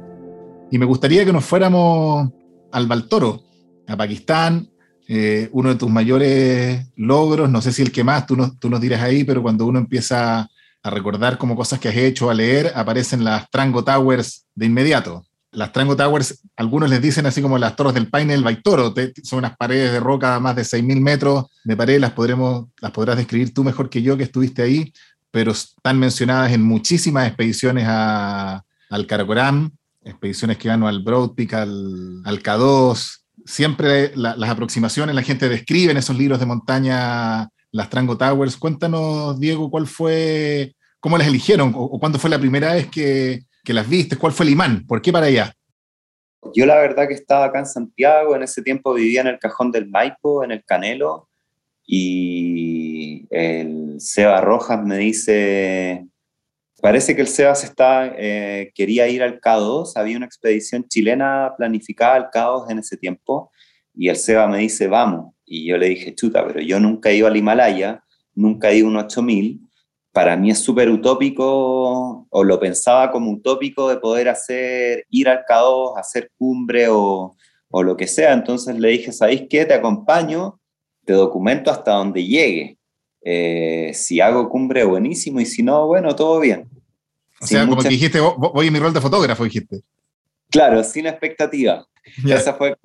Y 0.70 0.76
me 0.76 0.84
gustaría 0.84 1.25
que 1.25 1.32
nos 1.32 1.42
fuéramos 1.42 2.28
al 2.70 2.87
Baltoro, 2.87 3.42
a 3.87 3.96
Pakistán. 3.96 4.68
Eh, 5.08 5.49
uno 5.52 5.70
de 5.70 5.76
tus 5.76 5.88
mayores 5.88 6.87
logros, 6.96 7.49
no 7.49 7.62
sé 7.62 7.72
si 7.72 7.80
el 7.80 7.92
que 7.92 8.04
más, 8.04 8.26
tú, 8.26 8.37
tú 8.58 8.68
nos 8.68 8.82
dirás 8.82 9.00
ahí, 9.00 9.25
pero 9.25 9.40
cuando 9.40 9.64
uno 9.64 9.78
empieza 9.78 10.50
a 10.82 10.90
recordar 10.90 11.38
como 11.38 11.56
cosas 11.56 11.78
que 11.78 11.88
has 11.88 11.96
hecho, 11.96 12.28
a 12.28 12.34
leer, 12.34 12.72
aparecen 12.75 13.25
las 13.25 13.49
Trango 13.49 13.82
Towers 13.82 14.44
de 14.54 14.66
inmediato. 14.66 15.25
Las 15.50 15.72
Trango 15.72 15.96
Towers, 15.96 16.42
algunos 16.56 16.90
les 16.90 17.00
dicen 17.00 17.25
así 17.25 17.40
como 17.40 17.56
las 17.56 17.75
torres 17.75 17.94
del 17.94 18.10
Paine 18.10 18.34
del 18.34 18.44
Baitoro, 18.44 18.92
son 19.22 19.38
unas 19.38 19.56
paredes 19.56 19.92
de 19.92 20.00
roca 20.00 20.38
más 20.40 20.56
de 20.56 20.62
6.000 20.62 21.00
metros 21.00 21.46
de 21.64 21.75
pared, 21.75 21.99
las, 21.99 22.12
podremos, 22.12 22.66
las 22.82 22.90
podrás 22.90 23.16
describir 23.16 23.54
tú 23.54 23.64
mejor 23.64 23.88
que 23.88 24.02
yo 24.02 24.18
que 24.18 24.25
estuviste 24.25 24.60
ahí, 24.60 24.92
pero 25.30 25.52
están 25.52 25.99
mencionadas 25.99 26.52
en 26.52 26.62
muchísimas 26.62 27.26
expediciones 27.26 27.87
al 27.88 29.06
Karakoram, 29.06 29.70
expediciones 30.02 30.58
que 30.58 30.68
van 30.68 30.82
al 30.82 31.02
Broad 31.02 31.34
Peak, 31.34 31.54
al, 31.54 32.22
al 32.25 32.42
K2. 32.42 33.18
Siempre 33.44 34.12
las 34.16 34.50
aproximaciones, 34.50 35.14
la 35.14 35.22
gente 35.22 35.49
describe 35.49 35.92
en 35.92 35.99
esos 35.99 36.16
libros 36.16 36.40
de 36.40 36.46
montaña 36.46 37.49
las 37.72 37.90
Trango 37.90 38.16
Towers. 38.16 38.56
Cuéntanos, 38.56 39.38
Diego, 39.38 39.70
cuál 39.70 39.87
fue, 39.87 40.75
cómo 40.99 41.16
las 41.16 41.26
eligieron 41.26 41.72
o, 41.75 41.99
cuándo 41.99 42.18
fue 42.18 42.30
la 42.30 42.38
primera 42.38 42.75
vez 42.75 42.88
que, 42.88 43.40
que, 43.64 43.72
las 43.72 43.88
viste, 43.88 44.16
cuál 44.16 44.32
fue 44.32 44.46
el 44.46 44.52
imán, 44.52 44.87
por 44.87 45.00
qué 45.00 45.12
para 45.12 45.26
allá. 45.26 45.52
Yo 46.54 46.66
la 46.66 46.76
verdad 46.76 47.06
que 47.06 47.14
estaba 47.14 47.46
acá 47.46 47.60
en 47.60 47.66
Santiago, 47.66 48.34
en 48.34 48.42
ese 48.42 48.62
tiempo 48.62 48.94
vivía 48.94 49.20
en 49.20 49.26
el 49.28 49.38
Cajón 49.38 49.70
del 49.70 49.88
Maipo, 49.88 50.42
en 50.42 50.52
el 50.52 50.64
Canelo, 50.64 51.28
y 51.92 53.26
el 53.30 54.00
Seba 54.00 54.40
Rojas 54.40 54.80
me 54.80 54.97
dice, 54.97 56.06
parece 56.80 57.16
que 57.16 57.23
el 57.23 57.26
Seba 57.26 57.52
se 57.56 57.66
está, 57.66 58.14
eh, 58.16 58.70
quería 58.76 59.09
ir 59.09 59.25
al 59.25 59.40
K2, 59.40 59.94
había 59.97 60.16
una 60.16 60.26
expedición 60.26 60.87
chilena 60.87 61.52
planificada 61.59 62.14
al 62.14 62.30
K2 62.30 62.70
en 62.70 62.78
ese 62.78 62.97
tiempo, 62.97 63.50
y 63.92 64.09
el 64.09 64.14
Seba 64.14 64.47
me 64.47 64.59
dice, 64.59 64.87
vamos, 64.87 65.35
y 65.44 65.66
yo 65.66 65.78
le 65.78 65.88
dije, 65.88 66.14
chuta, 66.14 66.47
pero 66.47 66.61
yo 66.61 66.78
nunca 66.78 67.11
he 67.11 67.16
ido 67.16 67.26
al 67.26 67.37
Himalaya, 67.37 68.04
nunca 68.37 68.70
he 68.70 68.76
ido 68.76 68.87
a 68.87 68.90
un 68.90 68.97
8000. 68.99 69.61
Para 70.12 70.37
mí 70.37 70.52
es 70.52 70.61
súper 70.61 70.90
utópico, 70.90 72.25
o 72.30 72.44
lo 72.44 72.61
pensaba 72.61 73.11
como 73.11 73.32
utópico 73.32 73.88
de 73.88 73.97
poder 73.97 74.28
hacer, 74.28 75.06
ir 75.11 75.28
al 75.28 75.44
K2, 75.44 75.99
hacer 75.99 76.30
cumbre 76.38 76.87
o, 76.88 77.35
o 77.68 77.82
lo 77.82 77.97
que 77.97 78.06
sea. 78.06 78.32
Entonces 78.32 78.78
le 78.78 78.90
dije, 78.90 79.11
¿sabéis 79.11 79.47
qué? 79.50 79.64
Te 79.64 79.75
acompaño, 79.75 80.60
te 81.11 81.17
documento 81.17 81.73
hasta 81.73 81.93
donde 81.93 82.25
llegue. 82.25 82.79
Eh, 83.23 83.90
si 83.95 84.21
hago 84.21 84.49
cumbre, 84.49 84.85
buenísimo, 84.85 85.40
y 85.40 85.47
si 85.47 85.61
no, 85.61 85.88
bueno, 85.88 86.14
todo 86.14 86.38
bien. 86.38 86.69
O 87.40 87.47
sea, 87.47 87.67
como 87.67 87.83
que 87.83 87.88
dijiste, 87.88 88.21
voy 88.21 88.69
en 88.69 88.73
mi 88.73 88.79
rol 88.79 88.93
de 88.93 89.00
fotógrafo, 89.00 89.43
dijiste. 89.43 89.81
Claro, 90.50 90.85
sin 90.85 91.07
expectativa. 91.07 91.85
Esa 92.25 92.55
fue 92.55 92.76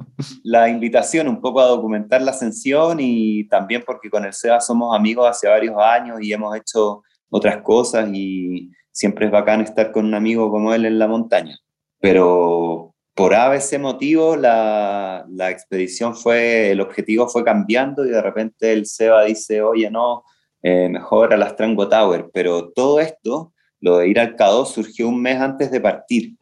la 0.44 0.68
invitación, 0.70 1.28
un 1.28 1.40
poco 1.40 1.62
a 1.62 1.68
documentar 1.68 2.22
la 2.22 2.32
ascensión 2.32 2.98
y 3.00 3.48
también 3.48 3.84
porque 3.86 4.10
con 4.10 4.26
el 4.26 4.34
SEA 4.34 4.60
somos 4.60 4.96
amigos 4.96 5.30
hace 5.30 5.48
varios 5.48 5.76
años 5.78 6.18
y 6.22 6.34
hemos 6.34 6.56
hecho 6.56 7.04
otras 7.30 7.62
cosas 7.62 8.10
y 8.12 8.72
siempre 8.92 9.28
es 9.28 9.32
bacán 9.32 9.62
estar 9.62 9.92
con 9.92 10.06
un 10.06 10.16
amigo 10.16 10.50
como 10.50 10.74
él 10.74 10.86
en 10.86 10.98
la 10.98 11.08
montaña. 11.08 11.58
Pero 12.00 12.95
por 13.16 13.34
ese 13.34 13.80
motivo 13.80 14.36
la, 14.36 15.26
la 15.30 15.50
expedición 15.50 16.16
fue, 16.16 16.72
el 16.72 16.82
objetivo 16.82 17.30
fue 17.30 17.46
cambiando 17.46 18.06
y 18.06 18.10
de 18.10 18.22
repente 18.22 18.74
el 18.74 18.86
SEBA 18.86 19.24
dice, 19.24 19.62
oye, 19.62 19.90
no, 19.90 20.24
eh, 20.62 20.90
mejor 20.90 21.34
a 21.34 21.38
las 21.38 21.56
Trango 21.56 21.88
Tower. 21.88 22.30
Pero 22.34 22.72
todo 22.74 23.00
esto, 23.00 23.54
lo 23.80 24.00
de 24.00 24.10
ir 24.10 24.20
al 24.20 24.36
K2, 24.36 24.66
surgió 24.66 25.08
un 25.08 25.22
mes 25.22 25.40
antes 25.40 25.72
de 25.72 25.80
partir. 25.80 26.36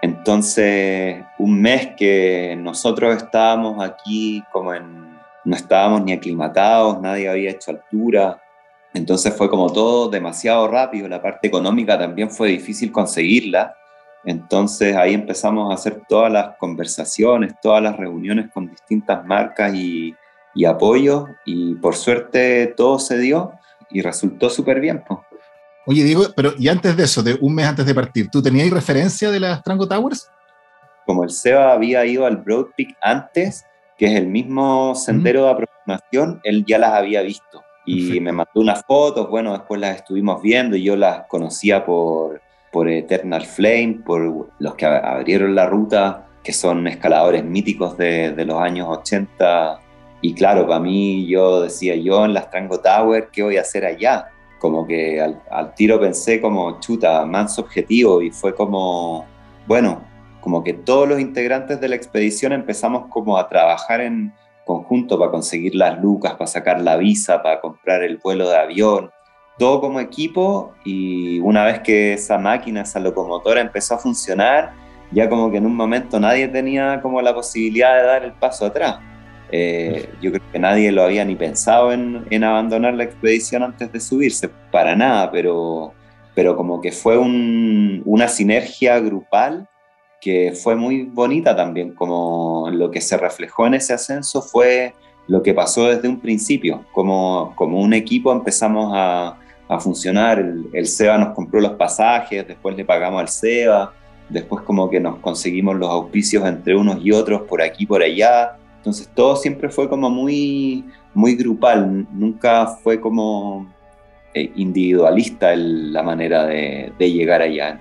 Entonces, 0.00 1.22
un 1.38 1.60
mes 1.60 1.90
que 1.94 2.56
nosotros 2.58 3.14
estábamos 3.16 3.84
aquí 3.84 4.42
como 4.50 4.72
en, 4.72 5.10
no 5.44 5.56
estábamos 5.56 6.02
ni 6.04 6.14
aclimatados, 6.14 6.98
nadie 7.02 7.28
había 7.28 7.50
hecho 7.50 7.72
altura, 7.72 8.40
entonces 8.94 9.36
fue 9.36 9.50
como 9.50 9.70
todo 9.70 10.08
demasiado 10.08 10.66
rápido, 10.68 11.06
la 11.06 11.20
parte 11.20 11.48
económica 11.48 11.98
también 11.98 12.30
fue 12.30 12.48
difícil 12.48 12.90
conseguirla, 12.90 13.76
entonces 14.24 14.96
ahí 14.96 15.14
empezamos 15.14 15.70
a 15.70 15.74
hacer 15.74 16.02
todas 16.08 16.32
las 16.32 16.56
conversaciones, 16.58 17.54
todas 17.62 17.82
las 17.82 17.96
reuniones 17.96 18.50
con 18.52 18.68
distintas 18.68 19.24
marcas 19.24 19.74
y, 19.74 20.14
y 20.54 20.64
apoyos 20.64 21.28
y 21.44 21.74
por 21.76 21.94
suerte 21.96 22.66
todo 22.76 22.98
se 22.98 23.18
dio 23.18 23.52
y 23.90 24.02
resultó 24.02 24.50
súper 24.50 24.80
bien. 24.80 25.02
Pues. 25.06 25.20
Oye, 25.86 26.04
Diego, 26.04 26.24
pero 26.36 26.52
y 26.58 26.68
antes 26.68 26.96
de 26.96 27.04
eso, 27.04 27.22
de 27.22 27.38
un 27.40 27.54
mes 27.54 27.66
antes 27.66 27.86
de 27.86 27.94
partir, 27.94 28.28
¿tú 28.30 28.42
tenías 28.42 28.70
referencia 28.70 29.30
de 29.30 29.40
las 29.40 29.62
Trango 29.62 29.88
Towers? 29.88 30.30
Como 31.06 31.24
el 31.24 31.30
Seba 31.30 31.72
había 31.72 32.04
ido 32.04 32.26
al 32.26 32.36
Broad 32.36 32.66
Peak 32.76 32.96
antes, 33.00 33.64
que 33.96 34.06
es 34.06 34.12
el 34.12 34.28
mismo 34.28 34.94
sendero 34.94 35.44
de 35.44 35.50
aproximación, 35.50 36.40
él 36.44 36.64
ya 36.66 36.78
las 36.78 36.92
había 36.92 37.22
visto. 37.22 37.62
Y 37.86 38.20
me 38.20 38.30
mandó 38.30 38.52
unas 38.54 38.84
fotos, 38.84 39.28
bueno, 39.28 39.52
después 39.52 39.80
las 39.80 39.96
estuvimos 39.96 40.40
viendo 40.40 40.76
y 40.76 40.84
yo 40.84 40.94
las 40.94 41.26
conocía 41.26 41.84
por, 41.84 42.40
por 42.72 42.88
Eternal 42.88 43.44
Flame, 43.44 44.00
por 44.04 44.48
los 44.58 44.74
que 44.74 44.86
abrieron 44.86 45.54
la 45.54 45.66
ruta, 45.66 46.26
que 46.42 46.52
son 46.52 46.86
escaladores 46.86 47.44
míticos 47.44 47.96
de, 47.96 48.32
de 48.32 48.44
los 48.44 48.60
años 48.60 48.88
80. 48.88 49.80
Y 50.22 50.34
claro, 50.34 50.66
para 50.66 50.80
mí 50.80 51.26
yo 51.26 51.62
decía, 51.62 51.96
yo 51.96 52.24
en 52.24 52.34
las 52.34 52.50
Trango 52.50 52.80
Towers, 52.80 53.28
¿qué 53.32 53.42
voy 53.42 53.56
a 53.56 53.62
hacer 53.62 53.84
allá? 53.84 54.30
como 54.60 54.86
que 54.86 55.20
al, 55.20 55.74
tiro 55.74 55.98
pensé 55.98 56.40
como 56.40 56.78
chuta, 56.78 57.24
más 57.24 57.58
objetivo 57.58 58.22
y 58.22 58.30
fue 58.30 58.54
como, 58.54 59.24
bueno, 59.66 60.04
como 60.40 60.62
que 60.62 60.74
todos 60.74 61.08
los 61.08 61.18
integrantes 61.18 61.80
de 61.80 61.88
la 61.88 61.96
expedición 61.96 62.52
empezamos 62.52 63.06
como 63.08 63.38
a 63.38 63.48
trabajar 63.48 64.02
en 64.02 64.32
conjunto 64.64 65.18
para 65.18 65.32
conseguir 65.32 65.74
las 65.74 66.00
lucas, 66.00 66.34
para 66.34 66.46
sacar 66.46 66.80
la 66.80 66.96
visa, 66.96 67.42
para 67.42 67.60
comprar 67.60 68.02
el 68.02 68.18
vuelo 68.18 68.48
de 68.48 68.56
avión, 68.56 69.10
todo 69.60 69.78
como 69.82 70.00
equipo 70.00 70.72
y 70.86 71.38
una 71.40 71.66
vez 71.66 71.80
que 71.80 72.14
esa 72.14 72.38
máquina, 72.38 72.80
esa 72.80 72.98
locomotora 72.98 73.60
empezó 73.60 73.94
a 73.94 73.98
funcionar, 73.98 74.72
ya 75.12 75.28
como 75.28 75.50
que 75.50 75.58
en 75.58 75.66
un 75.66 75.76
momento 75.76 76.18
nadie 76.18 76.48
tenía 76.48 76.98
como 77.02 77.20
la 77.20 77.34
posibilidad 77.34 77.94
de 77.94 78.02
dar 78.04 78.24
el 78.24 78.32
paso 78.32 78.64
atrás. 78.64 79.00
Eh, 79.52 80.08
yo 80.22 80.32
creo 80.32 80.42
que 80.50 80.58
nadie 80.58 80.90
lo 80.90 81.02
había 81.02 81.26
ni 81.26 81.36
pensado 81.36 81.92
en, 81.92 82.24
en, 82.30 82.42
abandonar 82.42 82.94
la 82.94 83.04
expedición 83.04 83.62
antes 83.62 83.92
de 83.92 84.00
subirse, 84.00 84.48
para 84.48 84.96
nada, 84.96 85.30
pero, 85.30 85.92
pero 86.34 86.56
como 86.56 86.80
que 86.80 86.90
fue 86.90 87.18
un, 87.18 88.00
una 88.06 88.28
sinergia 88.28 88.98
grupal 88.98 89.68
que 90.22 90.54
fue 90.54 90.74
muy 90.74 91.02
bonita 91.02 91.54
también, 91.54 91.94
como 91.94 92.70
lo 92.72 92.90
que 92.90 93.02
se 93.02 93.18
reflejó 93.18 93.66
en 93.66 93.74
ese 93.74 93.92
ascenso 93.92 94.40
fue 94.40 94.94
lo 95.26 95.42
que 95.42 95.52
pasó 95.52 95.86
desde 95.86 96.08
un 96.08 96.18
principio, 96.18 96.86
como, 96.92 97.52
como 97.56 97.78
un 97.78 97.92
equipo 97.92 98.32
empezamos 98.32 98.92
a, 98.94 99.36
a 99.70 99.80
funcionar, 99.80 100.38
el, 100.38 100.66
el 100.72 100.86
SEBA 100.86 101.16
nos 101.18 101.34
compró 101.34 101.60
los 101.60 101.72
pasajes, 101.72 102.46
después 102.46 102.76
le 102.76 102.84
pagamos 102.84 103.20
al 103.20 103.28
SEBA, 103.28 103.92
después 104.28 104.62
como 104.64 104.90
que 104.90 105.00
nos 105.00 105.18
conseguimos 105.18 105.76
los 105.76 105.88
auspicios 105.88 106.44
entre 106.46 106.74
unos 106.74 106.98
y 107.02 107.12
otros 107.12 107.42
por 107.42 107.62
aquí, 107.62 107.86
por 107.86 108.02
allá, 108.02 108.56
entonces 108.80 109.10
todo 109.14 109.36
siempre 109.36 109.68
fue 109.68 109.88
como 109.88 110.08
muy, 110.08 110.84
muy 111.12 111.34
grupal, 111.34 112.06
nunca 112.12 112.66
fue 112.82 112.98
como 112.98 113.70
eh, 114.32 114.50
individualista 114.56 115.54
la 115.54 116.02
manera 116.02 116.46
de, 116.46 116.92
llegar 116.98 117.42
allá. 117.42 117.78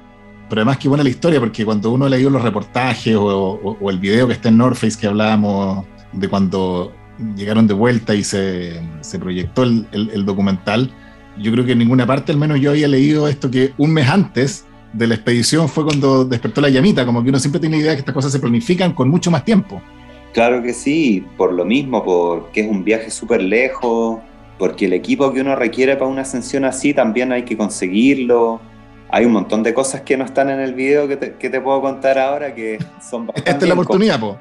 Pero 0.50 0.62
además 0.62 0.78
qué 0.78 0.90
buena 0.90 1.04
la 1.04 1.10
historia, 1.10 1.40
porque 1.40 1.64
cuando 1.64 1.92
uno 1.92 2.10
leído 2.10 2.30
los 2.30 2.42
reportajes 2.42 3.16
o, 3.16 3.78
el 3.90 4.00
video 4.00 4.28
que 4.28 4.34
está 4.34 4.50
en 4.50 4.58
North 4.58 4.80
que 5.00 5.08
hablábamos 5.08 5.86
de 6.12 6.28
cuando 6.28 6.92
llegaron 7.36 7.68
de 7.68 7.74
vuelta 7.74 8.14
y 8.14 8.24
se, 8.24 8.82
se 9.02 9.20
proyectó 9.20 9.64
el, 9.64 10.26
documental, 10.26 10.92
yo 11.40 11.52
creo 11.52 11.66
que 11.66 11.72
en 11.72 11.80
ninguna 11.80 12.06
parte, 12.06 12.32
al 12.32 12.38
menos 12.38 12.60
yo 12.60 12.72
había 12.72 12.88
leído 12.88 13.28
esto 13.28 13.50
que 13.50 13.74
un 13.78 13.94
mes 13.94 14.08
antes 14.10 14.66
de 14.94 15.08
la 15.08 15.16
expedición 15.16 15.70
fue 15.70 15.86
cuando 15.86 16.26
despertó 16.26 16.62
la 16.62 16.70
llamita, 16.70 17.06
como 17.06 17.24
que 17.24 17.30
uno 17.30 17.40
siempre 17.40 17.60
tiene 17.60 17.78
la 17.78 17.82
idea 17.82 17.92
de 17.92 17.98
que 17.98 18.02
estas 18.02 18.16
cosas 18.16 18.32
se 18.32 18.40
planifican 18.40 18.94
con 18.94 19.10
mucho 19.10 19.32
más 19.32 19.46
tiempo. 19.46 19.82
Claro 20.34 20.62
que 20.62 20.74
sí, 20.74 21.26
por 21.38 21.54
lo 21.54 21.66
mismo, 21.66 22.04
porque 22.04 22.62
es 22.62 22.68
un 22.70 22.84
viaje 22.84 23.10
súper 23.10 23.42
lejos, 23.42 24.20
porque 24.58 24.86
el 24.86 24.94
equipo 24.94 25.32
que 25.34 25.42
uno 25.42 25.56
requiere 25.56 25.96
para 25.96 26.10
una 26.10 26.22
ascensión 26.22 26.66
así 26.66 26.94
también 26.94 27.32
hay 27.32 27.44
que 27.44 27.58
conseguirlo. 27.58 28.60
Hay 29.12 29.26
un 29.26 29.32
montón 29.32 29.64
de 29.64 29.74
cosas 29.74 30.02
que 30.02 30.18
no 30.18 30.26
están 30.26 30.50
en 30.50 30.60
el 30.60 30.76
video 30.76 31.08
que 31.08 31.18
te, 31.18 31.62
puedo 31.62 31.82
contar 31.82 32.20
ahora 32.20 32.54
que 32.54 32.78
son 33.02 33.26
bastante. 33.26 33.50
Esta 33.50 33.66
es 33.66 33.68
la 33.68 33.74
oportunidad, 33.74 34.20
po. 34.20 34.38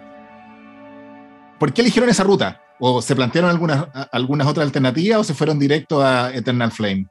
¿Por 1.58 1.72
qué 1.72 1.80
eligieron 1.80 2.10
esa 2.10 2.22
ruta? 2.22 2.60
¿O 2.80 3.02
se 3.02 3.16
plantearon 3.16 3.50
algunas, 3.50 3.86
algunas 4.12 4.46
otras 4.46 4.66
alternativas 4.66 5.18
o 5.18 5.24
se 5.24 5.34
fueron 5.34 5.58
directo 5.58 6.02
a 6.02 6.32
Eternal 6.34 6.70
Flame? 6.70 7.06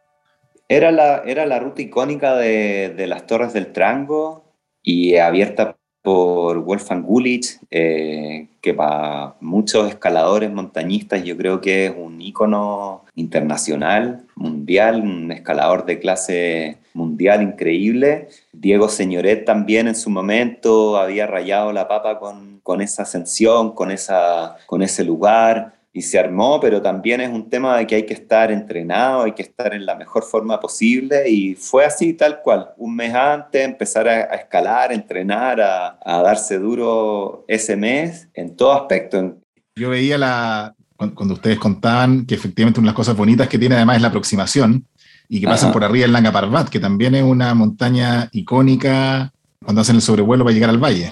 Era 0.70 0.92
la, 0.92 1.24
era 1.26 1.46
la 1.46 1.60
ruta 1.60 1.82
icónica 1.82 2.36
de, 2.36 2.94
de 2.96 3.08
las 3.08 3.26
Torres 3.26 3.54
del 3.54 3.72
Trango 3.72 4.54
y 4.82 5.18
abierta 5.18 5.78
por 6.08 6.60
Wolfgang 6.60 7.04
Gulich, 7.04 7.60
eh, 7.70 8.48
que 8.62 8.74
para 8.74 9.36
muchos 9.42 9.90
escaladores 9.90 10.50
montañistas 10.50 11.22
yo 11.26 11.36
creo 11.36 11.60
que 11.60 11.88
es 11.88 11.94
un 11.94 12.22
ícono 12.22 13.04
internacional, 13.16 14.24
mundial, 14.34 15.02
un 15.02 15.34
escalador 15.34 15.86
de 15.86 16.00
clase 16.00 16.78
mundial 16.94 17.42
increíble. 17.42 18.30
Diego 18.54 18.88
Señoret 18.88 19.44
también 19.44 19.90
en 19.90 19.96
su 19.96 20.10
momento 20.10 20.96
había 20.96 21.28
rayado 21.28 21.74
la 21.74 21.90
papa 21.90 22.20
con, 22.20 22.62
con 22.64 22.80
esa 22.80 23.02
ascensión, 23.02 23.76
con, 23.76 23.92
esa, 23.92 24.56
con 24.66 24.84
ese 24.84 25.04
lugar. 25.04 25.74
Y 25.98 26.04
se 26.04 26.20
armó, 26.20 26.60
pero 26.60 26.80
también 26.80 27.22
es 27.22 27.30
un 27.30 27.50
tema 27.50 27.75
de 27.75 27.88
que 27.88 27.96
hay 27.96 28.06
que 28.06 28.13
estar 28.13 28.51
entrenado, 28.51 29.24
hay 29.24 29.32
que 29.32 29.42
estar 29.42 29.74
en 29.74 29.84
la 29.84 29.96
mejor 29.96 30.24
forma 30.24 30.60
posible 30.60 31.27
y 31.27 31.56
fue 31.56 31.86
así 31.86 32.13
tal 32.13 32.44
cual, 32.44 32.70
un 32.77 32.96
mes 32.96 33.16
antes 33.16 33.66
empezar 33.66 34.08
a, 34.08 34.22
escalar, 34.36 34.94
entrenar, 34.94 35.60
a, 35.60 35.98
a, 36.06 36.22
darse 36.22 36.60
duro 36.60 37.46
ese 37.48 37.75
mes 37.75 38.30
en 38.36 38.56
todo 38.56 38.74
aspecto. 38.74 39.38
Yo 39.75 39.89
veía 39.89 40.20
la, 40.20 40.75
cuando 41.16 41.34
ustedes 41.34 41.58
contaban 41.58 42.27
que 42.27 42.36
efectivamente 42.36 42.80
una 42.80 42.89
de 42.89 42.92
las 42.92 42.96
cosas 42.96 43.18
bonitas 43.18 43.48
que 43.48 43.58
tiene 43.58 43.74
además 43.74 43.96
es 43.96 44.04
la 44.04 44.10
aproximación 44.10 44.86
y 45.27 45.42
que 45.42 45.48
pasan 45.48 45.72
por 45.72 45.84
arriba 45.84 46.06
el 46.06 46.12
Nanga 46.12 46.32
Parbat, 46.32 46.70
que 46.70 46.80
también 46.80 47.16
es 47.16 47.24
una 47.24 47.56
montaña 47.56 48.30
icónica 48.34 49.34
cuando 49.66 49.82
hacen 49.82 49.96
el 49.96 50.04
sobrevuelo 50.04 50.44
para 50.44 50.54
llegar 50.54 50.70
al 50.70 50.77
valle. 50.77 51.12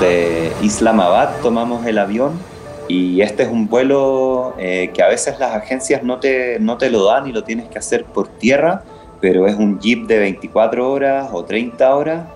De 0.00 0.52
Islamabad 0.62 1.30
tomamos 1.42 1.84
el 1.86 1.98
avión 1.98 2.38
y 2.88 3.20
este 3.20 3.42
es 3.42 3.48
un 3.48 3.68
vuelo 3.68 4.54
eh, 4.58 4.90
que 4.94 5.02
a 5.02 5.08
veces 5.08 5.38
las 5.38 5.54
agencias 5.54 6.02
no 6.02 6.18
te, 6.18 6.58
no 6.60 6.78
te 6.78 6.90
lo 6.90 7.04
dan 7.04 7.26
y 7.26 7.32
lo 7.32 7.44
tienes 7.44 7.68
que 7.68 7.78
hacer 7.78 8.04
por 8.04 8.28
tierra, 8.28 8.82
pero 9.20 9.46
es 9.46 9.54
un 9.56 9.78
jeep 9.80 10.06
de 10.06 10.18
24 10.18 10.90
horas 10.90 11.28
o 11.32 11.44
30 11.44 11.94
horas 11.94 12.26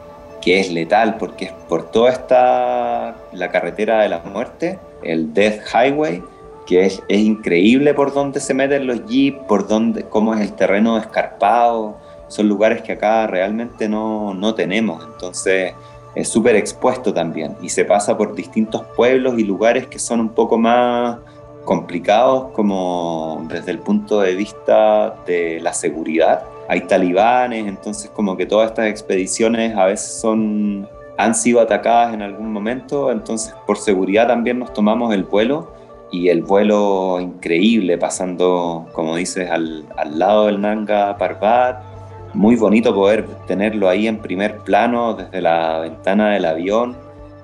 que 0.41 0.61
es 0.61 0.71
letal 0.71 1.17
porque 1.19 1.47
es 1.47 1.53
por 1.69 1.91
toda 1.91 2.11
esta 2.11 3.17
la 3.33 3.49
carretera 3.51 4.03
de 4.03 4.09
la 4.09 4.19
muerte, 4.21 4.79
el 5.03 5.33
Death 5.33 5.61
Highway, 5.73 6.23
que 6.67 6.85
es, 6.85 7.03
es 7.09 7.19
increíble 7.19 7.95
por 7.95 8.13
donde 8.13 8.41
se 8.41 8.53
meten 8.53 8.87
los 8.87 9.07
jeeps, 9.07 9.39
por 9.47 9.69
donde, 9.69 10.03
cómo 10.05 10.35
es 10.35 10.41
el 10.41 10.53
terreno 10.53 10.99
escarpado, 10.99 11.97
son 12.29 12.49
lugares 12.49 12.83
que 12.83 12.93
acá 12.93 13.27
realmente 13.27 13.89
no, 13.89 14.35
no 14.35 14.55
tenemos, 14.55 15.05
entonces 15.05 15.75
es 16.15 16.29
súper 16.29 16.57
expuesto 16.57 17.13
también 17.13 17.57
y 17.63 17.69
se 17.69 17.85
pasa 17.85 18.17
por 18.17 18.35
distintos 18.35 18.83
pueblos 18.97 19.39
y 19.39 19.45
lugares 19.45 19.87
que 19.87 19.99
son 19.99 20.21
un 20.21 20.29
poco 20.31 20.59
más 20.59 21.19
complicados 21.65 22.49
como 22.53 23.47
desde 23.49 23.71
el 23.71 23.79
punto 23.79 24.21
de 24.21 24.35
vista 24.35 25.17
de 25.27 25.61
la 25.61 25.73
seguridad. 25.73 26.43
Hay 26.69 26.83
talibanes, 26.83 27.67
entonces 27.67 28.11
como 28.11 28.37
que 28.37 28.47
todas 28.47 28.71
estas 28.71 28.87
expediciones 28.87 29.77
a 29.77 29.87
veces 29.87 30.21
son 30.21 30.89
han 31.19 31.35
sido 31.35 31.61
atacadas 31.61 32.15
en 32.15 32.23
algún 32.23 32.53
momento, 32.53 33.13
entonces 33.13 33.55
por 33.67 33.77
seguridad 33.79 34.27
también 34.29 34.59
nos 34.59 34.73
tomamos 34.73 35.15
el 35.15 35.25
vuelo 35.25 35.73
y 36.11 36.29
el 36.29 36.43
vuelo 36.43 37.21
increíble 37.21 37.97
pasando, 37.97 38.87
como 38.93 39.17
dices, 39.17 39.51
al, 39.51 39.85
al 39.97 40.19
lado 40.19 40.47
del 40.47 40.61
Nanga 40.61 41.17
Parbat, 41.17 41.92
muy 42.35 42.57
bonito 42.57 42.95
poder 42.95 43.27
tenerlo 43.47 43.89
ahí 43.89 44.07
en 44.07 44.19
primer 44.19 44.59
plano 44.59 45.15
desde 45.15 45.41
la 45.41 45.81
ventana 45.81 46.31
del 46.31 46.45
avión, 46.45 46.97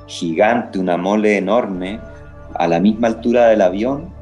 gigante, 0.07 0.78
una 0.78 0.97
mole 0.97 1.37
enorme, 1.37 2.00
a 2.54 2.66
la 2.66 2.80
misma 2.80 3.09
altura 3.09 3.49
del 3.49 3.62
avión. 3.62 4.16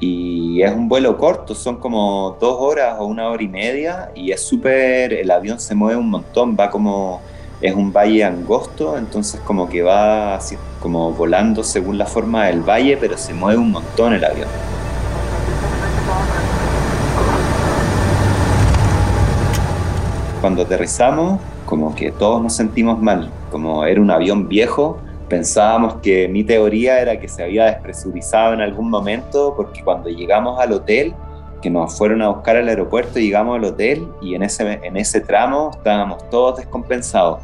Y 0.00 0.62
es 0.62 0.72
un 0.72 0.88
vuelo 0.88 1.16
corto, 1.16 1.54
son 1.54 1.76
como 1.76 2.36
dos 2.40 2.56
horas 2.58 2.96
o 2.98 3.06
una 3.06 3.28
hora 3.28 3.42
y 3.42 3.48
media 3.48 4.10
y 4.16 4.32
es 4.32 4.40
súper, 4.40 5.12
el 5.12 5.30
avión 5.30 5.60
se 5.60 5.76
mueve 5.76 5.96
un 5.96 6.10
montón, 6.10 6.56
va 6.58 6.70
como, 6.70 7.20
es 7.60 7.72
un 7.72 7.92
valle 7.92 8.24
angosto, 8.24 8.98
entonces 8.98 9.40
como 9.42 9.68
que 9.68 9.82
va 9.82 10.34
así, 10.34 10.56
como 10.80 11.12
volando 11.12 11.62
según 11.62 11.98
la 11.98 12.06
forma 12.06 12.46
del 12.46 12.62
valle, 12.62 12.96
pero 12.96 13.16
se 13.16 13.32
mueve 13.32 13.60
un 13.60 13.70
montón 13.70 14.12
el 14.12 14.24
avión. 14.24 14.48
Cuando 20.42 20.62
aterrizamos, 20.62 21.40
como 21.66 21.94
que 21.94 22.10
todos 22.10 22.42
nos 22.42 22.54
sentimos 22.54 23.00
mal, 23.00 23.30
como 23.52 23.84
era 23.84 24.00
un 24.00 24.10
avión 24.10 24.48
viejo, 24.48 24.98
pensábamos 25.28 25.94
que 26.02 26.26
mi 26.28 26.42
teoría 26.42 27.00
era 27.00 27.20
que 27.20 27.28
se 27.28 27.44
había 27.44 27.66
despresurizado 27.66 28.52
en 28.52 28.60
algún 28.60 28.90
momento, 28.90 29.54
porque 29.56 29.82
cuando 29.84 30.10
llegamos 30.10 30.60
al 30.60 30.72
hotel, 30.72 31.14
que 31.62 31.70
nos 31.70 31.96
fueron 31.96 32.22
a 32.22 32.28
buscar 32.28 32.56
al 32.56 32.68
aeropuerto, 32.68 33.20
llegamos 33.20 33.56
al 33.56 33.64
hotel 33.64 34.08
y 34.20 34.34
en 34.34 34.42
ese, 34.42 34.80
en 34.82 34.96
ese 34.96 35.20
tramo 35.20 35.70
estábamos 35.72 36.28
todos 36.28 36.56
descompensados. 36.56 37.40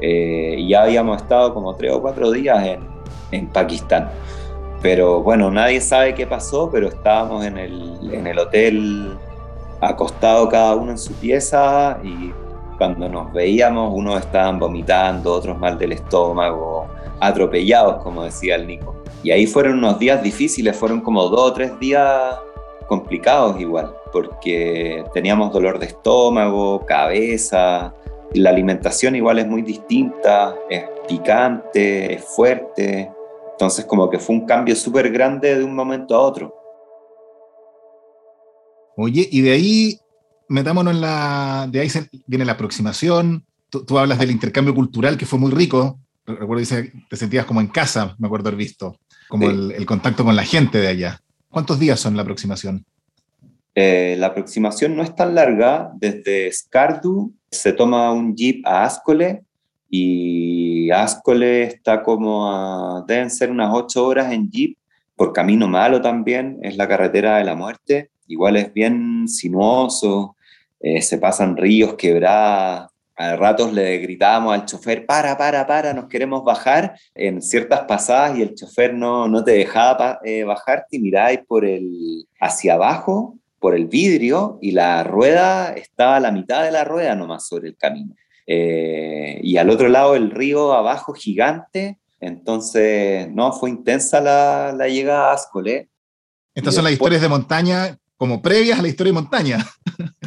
Eh, 0.00 0.66
ya 0.68 0.82
habíamos 0.82 1.22
estado 1.22 1.54
como 1.54 1.76
tres 1.76 1.92
o 1.92 2.02
cuatro 2.02 2.32
días 2.32 2.66
en, 2.66 2.80
en, 3.30 3.46
Pakistán. 3.46 4.10
Pero 4.82 5.22
bueno, 5.22 5.52
nadie 5.52 5.80
sabe 5.80 6.14
qué 6.14 6.26
pasó, 6.26 6.68
pero 6.72 6.88
estábamos 6.88 7.44
en 7.44 7.58
el, 7.58 8.12
en 8.12 8.26
el 8.26 8.38
hotel 8.40 9.16
acostado 9.80 10.48
cada 10.48 10.74
uno 10.74 10.92
en 10.92 10.98
su 10.98 11.12
pieza 11.14 11.98
y 12.02 12.32
cuando 12.78 13.08
nos 13.08 13.32
veíamos 13.32 13.92
unos 13.94 14.20
estaban 14.20 14.58
vomitando, 14.58 15.34
otros 15.34 15.58
mal 15.58 15.78
del 15.78 15.92
estómago, 15.92 16.86
atropellados, 17.20 18.02
como 18.02 18.24
decía 18.24 18.56
el 18.56 18.66
Nico. 18.66 18.94
Y 19.22 19.30
ahí 19.30 19.46
fueron 19.46 19.78
unos 19.78 19.98
días 19.98 20.22
difíciles, 20.22 20.76
fueron 20.76 21.00
como 21.02 21.28
dos 21.28 21.50
o 21.50 21.52
tres 21.52 21.78
días 21.78 22.36
complicados 22.88 23.60
igual, 23.60 23.94
porque 24.12 25.04
teníamos 25.12 25.52
dolor 25.52 25.78
de 25.78 25.86
estómago, 25.86 26.84
cabeza, 26.86 27.94
la 28.32 28.50
alimentación 28.50 29.14
igual 29.16 29.38
es 29.40 29.46
muy 29.46 29.62
distinta, 29.62 30.54
es 30.68 30.84
picante, 31.06 32.14
es 32.14 32.24
fuerte, 32.24 33.12
entonces 33.52 33.84
como 33.84 34.08
que 34.08 34.18
fue 34.18 34.36
un 34.36 34.46
cambio 34.46 34.74
súper 34.74 35.10
grande 35.10 35.58
de 35.58 35.64
un 35.64 35.74
momento 35.74 36.14
a 36.14 36.20
otro. 36.20 36.59
Oye, 39.02 39.26
y 39.32 39.40
de 39.40 39.52
ahí, 39.52 39.98
metámonos 40.48 40.94
en 40.94 41.00
la. 41.00 41.66
De 41.70 41.80
ahí 41.80 41.88
viene 42.26 42.44
la 42.44 42.52
aproximación. 42.52 43.46
Tú, 43.70 43.98
hablas 43.98 44.18
del 44.18 44.30
intercambio 44.30 44.74
cultural 44.74 45.16
que 45.16 45.24
fue 45.24 45.38
muy 45.38 45.50
rico. 45.50 45.98
Recuerdo 46.26 46.62
que 46.68 46.92
te 47.08 47.16
sentías 47.16 47.46
como 47.46 47.62
en 47.62 47.68
casa, 47.68 48.14
me 48.18 48.26
acuerdo 48.26 48.48
haber 48.48 48.58
visto. 48.58 48.98
Como 49.28 49.48
el, 49.48 49.86
contacto 49.86 50.22
con 50.22 50.36
la 50.36 50.42
gente 50.42 50.78
de 50.78 50.88
allá. 50.88 51.20
¿Cuántos 51.48 51.78
días 51.78 51.98
son 51.98 52.14
la 52.14 52.22
aproximación? 52.22 52.84
Eh, 53.74 54.16
la 54.18 54.26
aproximación 54.26 54.94
no 54.94 55.02
es 55.02 55.14
tan 55.14 55.34
larga. 55.34 55.92
Desde 55.96 56.52
Skardu 56.52 57.32
se 57.50 57.72
toma 57.72 58.12
un 58.12 58.36
jeep 58.36 58.66
a 58.66 58.84
Ascole 58.84 59.44
y 59.88 60.90
Ascole 60.90 61.62
está 61.62 62.02
como 62.02 62.52
a, 62.52 63.02
deben 63.08 63.30
ser 63.30 63.50
unas 63.50 63.70
ocho 63.72 64.06
horas 64.06 64.30
en 64.30 64.50
jeep 64.50 64.76
por 65.16 65.32
camino 65.32 65.68
malo 65.68 66.02
también, 66.02 66.58
es 66.62 66.76
la 66.76 66.88
carretera 66.88 67.38
de 67.38 67.44
la 67.44 67.54
muerte 67.54 68.10
igual 68.30 68.56
es 68.56 68.72
bien 68.72 69.28
sinuoso, 69.28 70.36
eh, 70.80 71.02
se 71.02 71.18
pasan 71.18 71.56
ríos, 71.56 71.94
quebradas. 71.94 72.90
A 73.16 73.36
ratos 73.36 73.70
le 73.74 73.98
gritábamos 73.98 74.54
al 74.54 74.64
chofer, 74.64 75.04
para, 75.04 75.36
para, 75.36 75.66
para, 75.66 75.92
nos 75.92 76.06
queremos 76.06 76.42
bajar 76.42 76.98
en 77.14 77.42
ciertas 77.42 77.80
pasadas 77.80 78.38
y 78.38 78.40
el 78.40 78.54
chofer 78.54 78.94
no, 78.94 79.28
no 79.28 79.44
te 79.44 79.50
dejaba 79.50 80.20
eh, 80.24 80.42
bajarte 80.42 80.96
y 80.96 81.00
miráis 81.00 81.40
por 81.46 81.66
el, 81.66 82.26
hacia 82.40 82.74
abajo, 82.74 83.36
por 83.58 83.74
el 83.74 83.88
vidrio 83.88 84.58
y 84.62 84.70
la 84.72 85.04
rueda 85.04 85.74
estaba 85.74 86.16
a 86.16 86.20
la 86.20 86.32
mitad 86.32 86.64
de 86.64 86.70
la 86.70 86.82
rueda 86.84 87.14
nomás 87.14 87.46
sobre 87.46 87.68
el 87.68 87.76
camino. 87.76 88.14
Eh, 88.46 89.38
y 89.42 89.58
al 89.58 89.68
otro 89.68 89.88
lado 89.88 90.16
el 90.16 90.30
río 90.30 90.72
abajo 90.72 91.12
gigante, 91.12 91.98
entonces 92.20 93.30
no, 93.30 93.52
fue 93.52 93.68
intensa 93.68 94.22
la, 94.22 94.72
la 94.74 94.88
llegada 94.88 95.30
a 95.30 95.34
Ascole. 95.34 95.90
Estas 96.54 96.74
son 96.74 96.84
las 96.84 96.94
historias 96.94 97.20
de 97.20 97.28
montaña 97.28 97.99
como 98.20 98.42
previas 98.42 98.78
a 98.78 98.82
la 98.82 98.88
historia 98.88 99.14
de 99.14 99.20
montaña. 99.20 99.58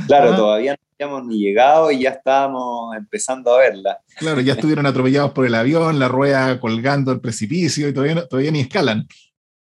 Claro, 0.08 0.36
todavía 0.36 0.74
no 0.74 0.80
habíamos 1.06 1.28
ni 1.28 1.40
llegado 1.40 1.90
y 1.90 2.02
ya 2.02 2.10
estábamos 2.10 2.94
empezando 2.98 3.54
a 3.54 3.60
verla. 3.60 4.00
Claro, 4.18 4.42
ya 4.42 4.52
estuvieron 4.52 4.86
atropellados 4.86 5.32
por 5.32 5.46
el 5.46 5.56
avión, 5.56 5.98
la 5.98 6.10
rueda 6.10 6.60
colgando 6.60 7.14
el 7.14 7.22
precipicio 7.22 7.88
y 7.88 7.94
todavía, 7.94 8.28
todavía 8.28 8.52
ni 8.52 8.60
escalan. 8.60 9.08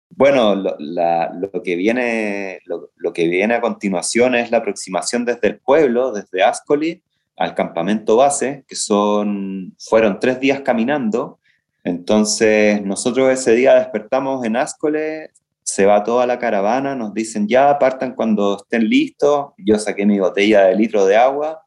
Bueno, 0.10 0.56
lo, 0.56 1.62
que 1.64 1.76
viene, 1.76 2.62
lo, 2.66 3.14
que 3.14 3.28
viene 3.28 3.54
a 3.54 3.62
continuación 3.62 4.34
es 4.34 4.50
la 4.50 4.58
aproximación 4.58 5.26
desde 5.26 5.50
el 5.50 5.60
pueblo, 5.60 6.12
desde 6.12 6.42
Ascoli, 6.42 7.04
al 7.38 7.54
campamento 7.54 8.16
base, 8.16 8.66
que 8.68 8.76
son, 8.76 9.76
fueron 9.78 10.20
tres 10.20 10.40
días 10.40 10.62
caminando. 10.62 11.38
Entonces, 11.84 12.82
nosotros 12.84 13.30
ese 13.32 13.54
día 13.54 13.76
despertamos 13.76 14.44
en 14.44 14.56
Ascole, 14.56 15.30
se 15.72 15.86
va 15.86 16.04
toda 16.04 16.28
la 16.28 16.38
caravana, 16.38 16.96
nos 16.96 17.14
dicen 17.14 17.48
ya, 17.48 17.80
partan 17.80 18.14
cuando 18.14 18.58
estén 18.58 18.90
listos. 18.90 19.52
Yo 19.58 19.80
saqué 19.80 20.06
mi 20.06 20.20
botella 20.20 20.66
de 20.66 20.76
litro 20.76 21.06
de 21.06 21.16
agua 21.16 21.62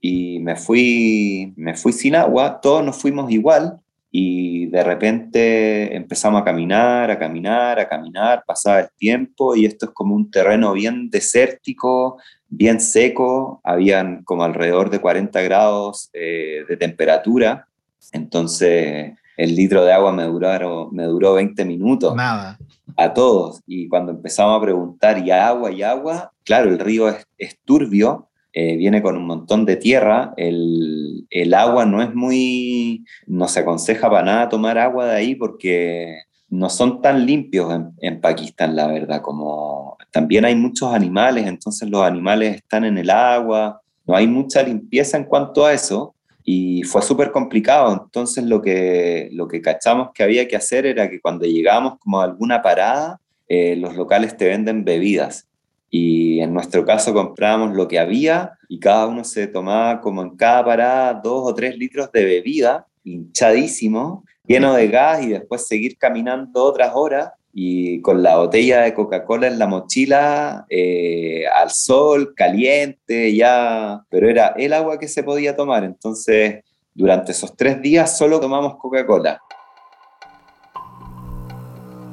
y 0.00 0.38
me 0.38 0.54
fui, 0.54 1.52
me 1.56 1.74
fui 1.74 1.92
sin 1.92 2.14
agua, 2.14 2.60
todos 2.60 2.84
nos 2.84 2.96
fuimos 2.96 3.28
igual 3.32 3.80
y 4.08 4.66
de 4.66 4.84
repente 4.84 5.96
empezamos 5.96 6.40
a 6.40 6.44
caminar, 6.44 7.10
a 7.10 7.18
caminar, 7.18 7.80
a 7.80 7.88
caminar, 7.88 8.44
pasaba 8.46 8.78
el 8.78 8.88
tiempo 8.96 9.56
y 9.56 9.66
esto 9.66 9.86
es 9.86 9.92
como 9.92 10.14
un 10.14 10.30
terreno 10.30 10.72
bien 10.72 11.10
desértico, 11.10 12.20
bien 12.46 12.80
seco, 12.80 13.60
habían 13.64 14.22
como 14.22 14.44
alrededor 14.44 14.90
de 14.90 15.00
40 15.00 15.40
grados 15.42 16.08
eh, 16.12 16.62
de 16.68 16.76
temperatura, 16.76 17.66
entonces 18.12 19.12
el 19.36 19.56
litro 19.56 19.84
de 19.84 19.92
agua 19.92 20.12
me, 20.12 20.22
duraron, 20.22 20.94
me 20.94 21.02
duró 21.02 21.34
20 21.34 21.64
minutos. 21.64 22.14
Nada 22.14 22.56
a 22.96 23.12
todos. 23.14 23.60
Y 23.66 23.88
cuando 23.88 24.12
empezamos 24.12 24.56
a 24.56 24.62
preguntar, 24.62 25.18
¿y 25.24 25.30
agua, 25.30 25.72
y 25.72 25.82
agua? 25.82 26.32
Claro, 26.44 26.70
el 26.70 26.78
río 26.78 27.08
es, 27.08 27.58
turbio, 27.64 28.28
eh, 28.52 28.76
viene 28.76 29.02
con 29.02 29.16
un 29.16 29.26
montón 29.26 29.64
de 29.64 29.76
tierra, 29.76 30.34
el, 30.36 31.26
el, 31.30 31.54
agua 31.54 31.86
no 31.86 32.02
es 32.02 32.14
muy, 32.14 33.04
no 33.26 33.46
se 33.46 33.60
aconseja 33.60 34.10
para 34.10 34.24
nada 34.24 34.48
tomar 34.48 34.76
agua 34.78 35.06
de 35.06 35.16
ahí 35.16 35.34
porque 35.36 36.22
no 36.48 36.68
son 36.68 37.00
tan 37.00 37.26
limpios 37.26 37.72
en, 37.72 37.92
en, 38.00 38.20
Pakistán, 38.20 38.74
la 38.74 38.88
verdad, 38.88 39.22
como 39.22 39.96
también 40.10 40.44
hay 40.44 40.56
muchos 40.56 40.92
animales, 40.92 41.46
entonces 41.46 41.88
los 41.88 42.02
animales 42.02 42.56
están 42.56 42.84
en 42.84 42.98
el 42.98 43.10
agua, 43.10 43.80
no 44.04 44.16
hay 44.16 44.26
mucha 44.26 44.62
limpieza 44.62 45.16
en 45.16 45.24
cuanto 45.24 45.64
a 45.64 45.72
eso 45.72 46.16
y 46.44 46.82
fue 46.82 47.02
súper 47.02 47.30
complicado, 47.32 47.92
entonces 47.92 48.44
lo 48.44 48.62
que, 48.62 49.28
lo 49.32 49.46
que 49.46 49.60
cachamos 49.60 50.10
que 50.14 50.22
había 50.22 50.48
que 50.48 50.56
hacer 50.56 50.86
era 50.86 51.10
que 51.10 51.20
cuando 51.20 51.44
llegamos 51.44 51.98
como 51.98 52.20
a 52.20 52.24
alguna 52.24 52.62
parada, 52.62 53.20
eh, 53.48 53.76
los 53.76 53.94
locales 53.96 54.36
te 54.36 54.46
venden 54.46 54.84
bebidas. 54.84 55.46
Y 55.90 56.40
en 56.40 56.54
nuestro 56.54 56.84
caso 56.84 57.12
comprábamos 57.12 57.76
lo 57.76 57.88
que 57.88 57.98
había 57.98 58.52
y 58.68 58.78
cada 58.78 59.06
uno 59.08 59.24
se 59.24 59.48
tomaba 59.48 60.00
como 60.00 60.22
en 60.22 60.36
cada 60.36 60.64
parada 60.64 61.14
dos 61.14 61.50
o 61.50 61.54
tres 61.54 61.76
litros 61.76 62.12
de 62.12 62.24
bebida, 62.24 62.86
hinchadísimo, 63.02 64.24
lleno 64.46 64.74
de 64.74 64.88
gas 64.88 65.22
y 65.24 65.30
después 65.30 65.66
seguir 65.66 65.98
caminando 65.98 66.64
otras 66.64 66.92
horas 66.94 67.30
y 67.52 68.00
con 68.00 68.22
la 68.22 68.36
botella 68.36 68.82
de 68.82 68.94
Coca-Cola 68.94 69.48
en 69.48 69.58
la 69.58 69.66
mochila, 69.66 70.66
eh, 70.68 71.44
al 71.54 71.70
sol, 71.70 72.34
caliente, 72.34 73.34
ya, 73.34 74.02
pero 74.08 74.28
era 74.28 74.54
el 74.56 74.72
agua 74.72 74.98
que 74.98 75.08
se 75.08 75.22
podía 75.22 75.56
tomar. 75.56 75.84
Entonces, 75.84 76.64
durante 76.94 77.32
esos 77.32 77.56
tres 77.56 77.80
días 77.82 78.16
solo 78.16 78.40
tomamos 78.40 78.76
Coca-Cola. 78.76 79.40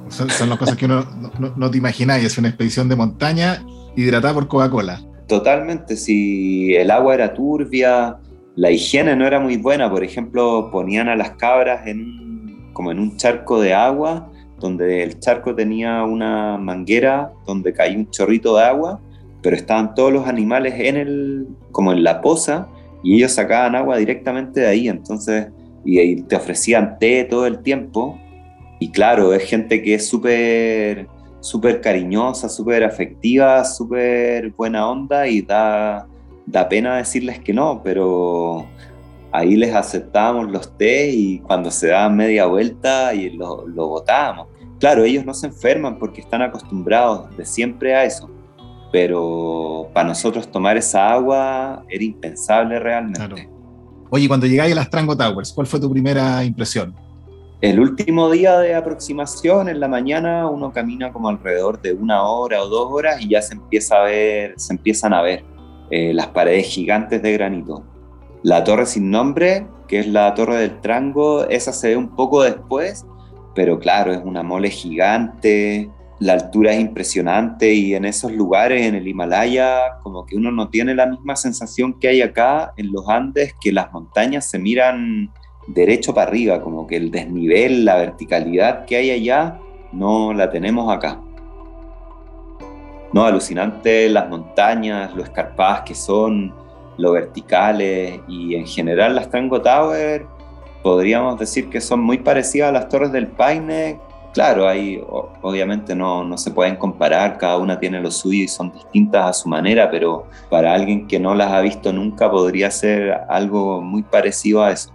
Son, 0.09 0.49
las 0.49 0.57
cosas 0.57 0.77
que 0.77 0.85
uno 0.85 1.05
no, 1.55 1.69
te 1.69 1.77
imagináis, 1.77 2.23
es 2.23 2.37
una 2.37 2.47
expedición 2.47 2.87
de 2.87 2.95
montaña 2.95 3.63
hidratada 3.95 4.33
por 4.33 4.47
Coca-Cola. 4.47 5.01
Totalmente, 5.27 5.97
si 5.97 6.73
el 6.75 6.89
agua 6.89 7.13
era 7.13 7.33
turbia, 7.33 8.17
la 8.55 8.71
higiene 8.71 9.15
no 9.15 9.27
era 9.27 9.39
muy 9.39 9.57
buena, 9.57 9.91
por 9.91 10.03
ejemplo, 10.03 10.69
ponían 10.71 11.09
a 11.09 11.15
las 11.15 11.31
cabras 11.31 11.85
en, 11.85 12.71
como 12.73 12.91
en 12.91 12.99
un 12.99 13.17
charco 13.17 13.59
de 13.59 13.73
agua, 13.73 14.31
donde 14.59 15.03
el 15.03 15.19
charco 15.19 15.55
tenía 15.55 16.03
una 16.03 16.57
manguera 16.57 17.31
donde 17.45 17.73
caía 17.73 17.97
un 17.97 18.09
chorrito 18.09 18.57
de 18.57 18.63
agua, 18.63 18.99
pero 19.41 19.55
estaban 19.55 19.93
todos 19.95 20.11
los 20.11 20.27
animales 20.27 20.73
en 20.77 20.97
el, 20.97 21.47
como 21.71 21.91
en 21.91 22.03
la 22.03 22.21
poza, 22.21 22.67
y 23.03 23.15
ellos 23.15 23.31
sacaban 23.31 23.75
agua 23.75 23.97
directamente 23.97 24.61
de 24.61 24.67
ahí, 24.67 24.87
entonces, 24.89 25.47
y 25.85 26.21
te 26.23 26.35
ofrecían 26.35 26.97
té 26.99 27.23
todo 27.23 27.45
el 27.45 27.59
tiempo, 27.59 28.19
y 28.79 28.89
claro, 28.91 29.33
es 29.33 29.43
gente 29.43 29.81
que 29.81 29.95
es 29.95 30.07
súper 30.07 31.07
súper 31.39 31.81
cariñosa, 31.81 32.49
súper 32.49 32.83
afectiva, 32.83 33.63
súper 33.63 34.51
buena 34.51 34.89
onda 34.89 35.27
y 35.27 35.41
da, 35.41 36.07
da 36.45 36.67
pena 36.67 36.97
decirles 36.97 37.39
que 37.39 37.53
no, 37.53 37.81
pero 37.83 38.65
ahí 39.31 39.55
les 39.55 39.73
aceptábamos 39.73 40.51
los 40.51 40.77
té 40.77 41.09
y 41.09 41.39
cuando 41.39 41.71
se 41.71 41.87
daban 41.87 42.15
media 42.15 42.45
vuelta 42.45 43.13
y 43.13 43.31
lo, 43.31 43.67
lo 43.67 43.87
botábamos. 43.87 44.47
Claro, 44.79 45.03
ellos 45.03 45.25
no 45.25 45.33
se 45.33 45.47
enferman 45.47 45.97
porque 45.97 46.21
están 46.21 46.41
acostumbrados 46.41 47.35
de 47.35 47.45
siempre 47.45 47.95
a 47.95 48.03
eso, 48.05 48.29
pero 48.91 49.89
para 49.93 50.09
nosotros 50.09 50.49
tomar 50.51 50.77
esa 50.77 51.11
agua 51.11 51.83
era 51.89 52.03
impensable 52.03 52.79
realmente. 52.79 53.49
Oye, 54.09 54.27
cuando 54.27 54.45
llegáis 54.45 54.71
a 54.73 54.75
las 54.75 54.89
Trango 54.89 55.17
Towers, 55.17 55.51
¿cuál 55.51 55.67
fue 55.67 55.79
tu 55.79 55.91
primera 55.91 56.43
impresión? 56.43 56.95
El 57.59 57.79
último 57.79 58.29
día 58.29 58.59
de 58.59 58.75
aproximación, 58.75 59.67
en 59.67 59.79
la 59.79 59.87
mañana, 59.87 60.47
uno 60.47 60.71
camina 60.71 61.11
como 61.11 61.27
alrededor 61.27 61.81
de 61.81 61.91
una 61.91 62.21
hora 62.23 62.61
o 62.61 62.69
dos 62.69 62.87
horas 62.91 63.19
y 63.19 63.29
ya 63.29 63.41
se 63.41 63.55
empieza 63.55 63.95
a 63.97 64.03
ver, 64.03 64.53
se 64.57 64.73
empiezan 64.73 65.11
a 65.11 65.23
ver 65.23 65.43
eh, 65.89 66.13
las 66.13 66.27
paredes 66.27 66.67
gigantes 66.67 67.19
de 67.21 67.33
granito. 67.33 67.83
La 68.47 68.63
torre 68.63 68.85
sin 68.85 69.11
nombre, 69.11 69.67
que 69.89 69.99
es 69.99 70.07
la 70.07 70.33
torre 70.33 70.55
del 70.55 70.79
Trango, 70.79 71.49
esa 71.49 71.73
se 71.73 71.89
ve 71.89 71.97
un 71.97 72.15
poco 72.15 72.43
después, 72.43 73.05
pero 73.53 73.77
claro, 73.77 74.13
es 74.13 74.21
una 74.23 74.41
mole 74.41 74.69
gigante, 74.69 75.89
la 76.19 76.31
altura 76.31 76.71
es 76.71 76.79
impresionante 76.79 77.73
y 77.73 77.93
en 77.93 78.05
esos 78.05 78.31
lugares, 78.31 78.85
en 78.85 78.95
el 78.95 79.05
Himalaya, 79.05 79.97
como 80.01 80.25
que 80.25 80.37
uno 80.37 80.49
no 80.49 80.69
tiene 80.69 80.95
la 80.95 81.07
misma 81.07 81.35
sensación 81.35 81.99
que 81.99 82.07
hay 82.07 82.21
acá 82.21 82.71
en 82.77 82.93
los 82.93 83.09
Andes, 83.09 83.53
que 83.59 83.73
las 83.73 83.91
montañas 83.91 84.49
se 84.49 84.59
miran 84.59 85.29
derecho 85.67 86.13
para 86.13 86.29
arriba, 86.29 86.61
como 86.61 86.87
que 86.87 86.95
el 86.95 87.11
desnivel, 87.11 87.83
la 87.83 87.97
verticalidad 87.97 88.85
que 88.85 88.95
hay 88.95 89.11
allá, 89.11 89.59
no 89.91 90.31
la 90.31 90.49
tenemos 90.49 90.89
acá. 90.89 91.19
No, 93.11 93.25
alucinante 93.25 94.07
las 94.07 94.29
montañas, 94.29 95.13
lo 95.13 95.23
escarpadas 95.23 95.81
que 95.81 95.95
son, 95.95 96.53
lo 96.97 97.11
verticales 97.11 98.19
y 98.27 98.55
en 98.55 98.65
general 98.65 99.15
las 99.15 99.29
Tango 99.29 99.61
Tower 99.61 100.25
podríamos 100.83 101.39
decir 101.39 101.69
que 101.69 101.81
son 101.81 101.99
muy 101.99 102.17
parecidas 102.19 102.69
a 102.69 102.71
las 102.71 102.89
torres 102.89 103.11
del 103.11 103.27
Paine. 103.27 103.99
Claro, 104.33 104.67
ahí 104.67 105.01
obviamente 105.41 105.95
no, 105.95 106.23
no 106.23 106.37
se 106.37 106.51
pueden 106.51 106.75
comparar, 106.75 107.37
cada 107.37 107.57
una 107.57 107.79
tiene 107.79 107.99
lo 107.99 108.11
suyo 108.11 108.43
y 108.43 108.47
son 108.47 108.71
distintas 108.71 109.25
a 109.25 109.33
su 109.33 109.49
manera, 109.49 109.89
pero 109.89 110.27
para 110.49 110.73
alguien 110.73 111.07
que 111.07 111.19
no 111.19 111.33
las 111.33 111.51
ha 111.51 111.61
visto 111.61 111.91
nunca 111.91 112.29
podría 112.29 112.69
ser 112.69 113.21
algo 113.29 113.81
muy 113.81 114.03
parecido 114.03 114.63
a 114.63 114.71
eso 114.71 114.91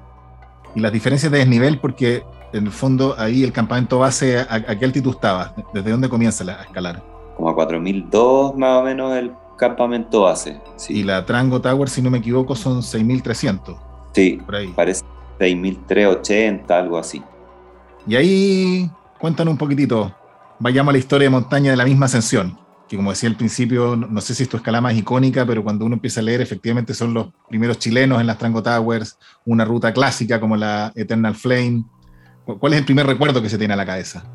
y 0.74 0.80
las 0.80 0.92
diferencias 0.92 1.30
de 1.30 1.38
desnivel, 1.38 1.78
porque 1.78 2.22
en 2.52 2.66
el 2.66 2.72
fondo 2.72 3.14
ahí 3.18 3.42
el 3.42 3.52
campamento 3.52 3.98
base, 3.98 4.38
¿a, 4.38 4.78
qué 4.78 4.84
altitud 4.84 5.10
estaba? 5.10 5.54
¿Desde 5.72 5.90
dónde 5.90 6.08
comienza 6.08 6.44
la, 6.44 6.60
a 6.60 6.62
escalar? 6.62 7.02
Como 7.36 7.48
a 7.48 7.54
4002 7.54 8.56
más 8.56 8.80
o 8.80 8.84
menos 8.84 9.16
el 9.16 9.32
campamento 9.62 10.22
base. 10.22 10.60
Sí. 10.76 10.98
Y 10.98 11.02
la 11.04 11.24
Trango 11.24 11.60
Tower, 11.60 11.88
si 11.88 12.02
no 12.02 12.10
me 12.10 12.18
equivoco, 12.18 12.56
son 12.56 12.82
6300. 12.82 13.76
Sí, 14.12 14.40
por 14.44 14.56
ahí. 14.56 14.72
parece 14.74 15.04
6380, 15.38 16.78
algo 16.78 16.98
así. 16.98 17.22
Y 18.06 18.16
ahí, 18.16 18.90
cuéntanos 19.20 19.52
un 19.52 19.58
poquitito, 19.58 20.12
vayamos 20.58 20.90
a 20.90 20.92
la 20.92 20.98
historia 20.98 21.26
de 21.26 21.30
montaña 21.30 21.70
de 21.70 21.76
la 21.76 21.84
misma 21.84 22.06
ascensión 22.06 22.58
que 22.92 22.96
como 22.98 23.08
decía 23.08 23.30
al 23.30 23.36
principio, 23.36 23.96
no, 23.96 24.20
sé 24.20 24.34
si 24.34 24.42
es 24.42 24.50
tu 24.50 24.58
escala 24.58 24.82
más 24.82 24.94
icónica, 24.94 25.46
pero 25.46 25.64
cuando 25.64 25.86
uno 25.86 25.94
empieza 25.94 26.20
a 26.20 26.24
leer, 26.24 26.42
efectivamente 26.42 26.92
son 26.92 27.14
los 27.14 27.28
primeros 27.48 27.78
chilenos 27.78 28.20
en 28.20 28.26
las 28.26 28.36
Trango 28.36 28.62
Towers, 28.62 29.18
una 29.46 29.64
ruta 29.64 29.94
clásica 29.94 30.38
como 30.38 30.58
la 30.58 30.92
Eternal 30.94 31.34
Flame. 31.34 31.84
¿Cuál 32.44 32.74
es 32.74 32.80
el 32.80 32.84
primer 32.84 33.06
recuerdo 33.06 33.40
que 33.40 33.48
se 33.48 33.56
tiene 33.56 33.72
a 33.72 33.78
la 33.78 33.86
cabeza? 33.86 34.30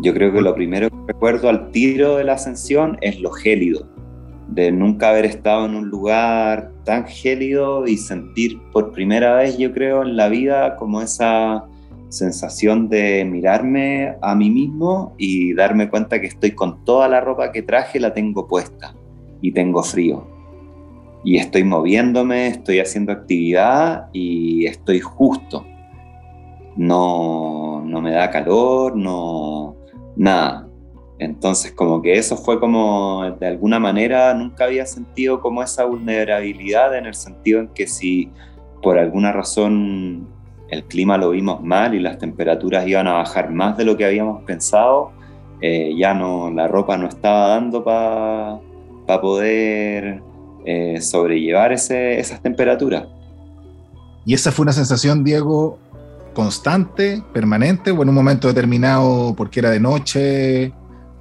Yo 0.00 0.14
creo 0.14 0.32
que 0.32 0.40
lo 0.40 0.54
primero 0.54 0.88
que 0.88 0.96
recuerdo 1.08 1.50
al 1.50 1.70
tiro 1.72 2.16
de 2.16 2.24
la 2.24 2.32
ascensión 2.34 2.96
es 3.02 3.20
lo 3.20 3.30
gélido, 3.30 3.86
de 4.48 4.70
nunca 4.70 5.10
haber 5.10 5.24
estado 5.24 5.66
en 5.66 5.74
un 5.74 5.88
lugar 5.88 6.72
tan 6.84 7.06
gélido 7.06 7.86
y 7.86 7.96
sentir 7.96 8.60
por 8.72 8.92
primera 8.92 9.34
vez, 9.34 9.58
yo 9.58 9.72
creo, 9.72 10.02
en 10.02 10.16
la 10.16 10.28
vida 10.28 10.76
como 10.76 11.02
esa 11.02 11.64
sensación 12.08 12.88
de 12.88 13.24
mirarme 13.24 14.16
a 14.22 14.34
mí 14.34 14.50
mismo 14.50 15.14
y 15.18 15.54
darme 15.54 15.90
cuenta 15.90 16.20
que 16.20 16.28
estoy 16.28 16.52
con 16.52 16.84
toda 16.84 17.08
la 17.08 17.20
ropa 17.20 17.50
que 17.52 17.62
traje, 17.62 17.98
la 17.98 18.14
tengo 18.14 18.46
puesta 18.46 18.94
y 19.42 19.52
tengo 19.52 19.82
frío. 19.82 20.26
Y 21.24 21.38
estoy 21.38 21.64
moviéndome, 21.64 22.46
estoy 22.48 22.78
haciendo 22.78 23.12
actividad 23.12 24.08
y 24.12 24.66
estoy 24.66 25.00
justo. 25.00 25.66
No, 26.76 27.82
no 27.84 28.00
me 28.00 28.12
da 28.12 28.30
calor, 28.30 28.96
no, 28.96 29.74
nada. 30.16 30.65
Entonces 31.18 31.72
como 31.72 32.02
que 32.02 32.14
eso 32.14 32.36
fue 32.36 32.60
como, 32.60 33.24
de 33.40 33.46
alguna 33.46 33.78
manera, 33.78 34.34
nunca 34.34 34.64
había 34.64 34.84
sentido 34.84 35.40
como 35.40 35.62
esa 35.62 35.84
vulnerabilidad 35.84 36.96
en 36.96 37.06
el 37.06 37.14
sentido 37.14 37.60
en 37.60 37.68
que 37.68 37.86
si 37.86 38.30
por 38.82 38.98
alguna 38.98 39.32
razón 39.32 40.28
el 40.68 40.84
clima 40.84 41.16
lo 41.16 41.30
vimos 41.30 41.62
mal 41.62 41.94
y 41.94 42.00
las 42.00 42.18
temperaturas 42.18 42.86
iban 42.86 43.06
a 43.06 43.14
bajar 43.14 43.50
más 43.50 43.76
de 43.76 43.84
lo 43.84 43.96
que 43.96 44.04
habíamos 44.04 44.42
pensado, 44.44 45.12
eh, 45.60 45.94
ya 45.96 46.12
no, 46.12 46.50
la 46.50 46.68
ropa 46.68 46.98
no 46.98 47.08
estaba 47.08 47.48
dando 47.48 47.82
para 47.82 48.60
poder 49.20 50.22
eh, 50.66 51.00
sobrellevar 51.00 51.72
ese, 51.72 52.18
esas 52.18 52.42
temperaturas. 52.42 53.06
¿Y 54.26 54.34
esa 54.34 54.50
fue 54.52 54.64
una 54.64 54.72
sensación, 54.72 55.24
Diego, 55.24 55.78
constante, 56.34 57.22
permanente, 57.32 57.92
o 57.92 58.02
en 58.02 58.08
un 58.08 58.14
momento 58.14 58.48
determinado 58.48 59.34
porque 59.36 59.60
era 59.60 59.70
de 59.70 59.80
noche, 59.80 60.72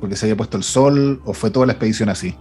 porque 0.06 0.18
se 0.18 0.28
había 0.28 0.38
puesto 0.38 0.56
el 0.56 0.62
sol, 0.62 1.20
o 1.26 1.34
fue 1.34 1.50
toda 1.50 1.66
la 1.66 1.72
expedición 1.72 2.10
así? 2.10 2.36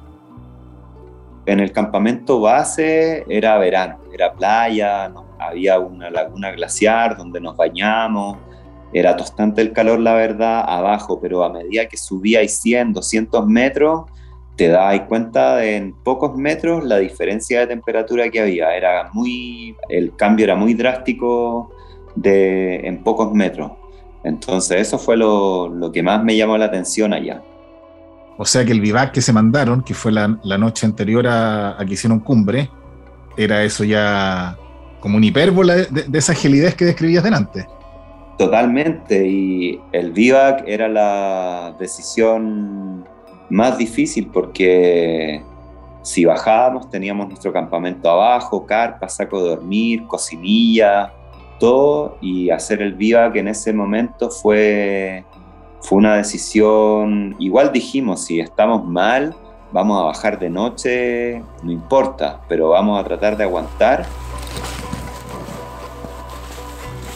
En 1.47 1.61
el 1.61 1.73
campamento 1.73 2.39
base 2.39 3.25
era 3.27 3.57
verano, 3.57 4.01
era 4.13 4.35
playa, 4.35 5.11
había 5.39 5.79
una 5.79 6.11
laguna 6.11 6.51
glaciar 6.51 7.17
donde 7.17 7.41
nos 7.41 7.57
bañamos, 7.57 8.37
era 8.93 9.17
tostante 9.17 9.63
el 9.63 9.73
calor, 9.73 9.99
la 9.99 10.13
verdad, 10.13 10.63
abajo, 10.69 11.19
pero 11.23 11.43
a 11.43 11.49
medida 11.49 11.87
que 11.87 11.97
subía 11.97 12.47
100, 12.47 12.93
200 12.93 13.47
metros, 13.47 14.03
te 14.57 14.69
das 14.69 15.01
cuenta 15.09 15.57
de 15.57 15.77
en 15.77 15.95
pocos 15.95 16.37
metros 16.37 16.85
la 16.85 16.99
diferencia 16.99 17.61
de 17.61 17.69
temperatura 17.69 18.29
que 18.29 18.41
había. 18.41 18.77
Era 18.77 19.09
muy, 19.15 19.75
el 19.89 20.15
cambio 20.17 20.45
era 20.45 20.55
muy 20.55 20.75
drástico 20.75 21.73
de, 22.15 22.87
en 22.87 23.03
pocos 23.03 23.33
metros. 23.33 23.73
Entonces 24.23 24.83
eso 24.83 24.99
fue 24.99 25.17
lo, 25.17 25.69
lo 25.71 25.91
que 25.91 26.03
más 26.03 26.23
me 26.23 26.37
llamó 26.37 26.59
la 26.59 26.67
atención 26.67 27.15
allá. 27.15 27.43
O 28.37 28.45
sea 28.45 28.65
que 28.65 28.73
el 28.73 28.81
vivac 28.81 29.13
que 29.13 29.21
se 29.21 29.33
mandaron, 29.33 29.83
que 29.83 29.95
fue 29.95 30.11
la, 30.11 30.29
noche 30.59 30.87
anterior 30.87 31.27
a, 31.27 31.77
que 31.87 31.95
hicieron 31.95 32.21
cumbre, 32.21 32.69
era 33.37 33.63
eso 33.63 33.85
ya 33.85 34.57
como 35.01 35.17
un 35.17 35.25
hipérbola 35.25 35.77
de, 35.77 36.19
esa 36.19 36.35
gelidez 36.35 36.75
que 36.75 36.85
describías 36.85 37.23
delante. 37.23 37.67
Totalmente, 38.39 39.27
y 39.27 39.81
el 39.93 40.13
vivac 40.13 40.65
era 40.67 40.89
la 40.89 41.77
decisión 41.79 43.05
más 43.51 43.79
difícil 43.79 44.29
porque 44.33 45.41
si 46.03 46.25
bajábamos 46.25 46.91
teníamos 46.91 47.29
nuestro 47.29 47.53
campamento 47.53 48.11
abajo, 48.11 48.67
carpa, 48.67 49.09
saco 49.09 49.43
de 49.43 49.51
dormir, 49.51 50.07
cocinilla, 50.09 51.13
todo, 51.61 52.19
y 52.21 52.51
hacer 52.51 52.83
el 52.83 52.95
vivac 52.95 53.37
en 53.37 53.49
ese 53.49 53.73
momento 53.73 54.31
fue 54.31 55.25
fue 55.85 55.99
una 55.99 56.17
decisión, 56.17 57.37
igual 57.39 57.71
dijimos, 57.71 58.25
si 58.25 58.41
estamos 58.41 58.87
mal, 58.87 59.37
vamos 59.71 60.01
a 60.01 60.05
bajar 60.05 60.39
de 60.39 60.49
noche, 60.49 61.43
no 61.63 61.71
importa, 61.71 62.41
pero 62.49 62.71
vamos 62.71 62.99
a 62.99 63.05
tratar 63.05 63.37
de 63.37 63.45
aguantar. 63.45 64.07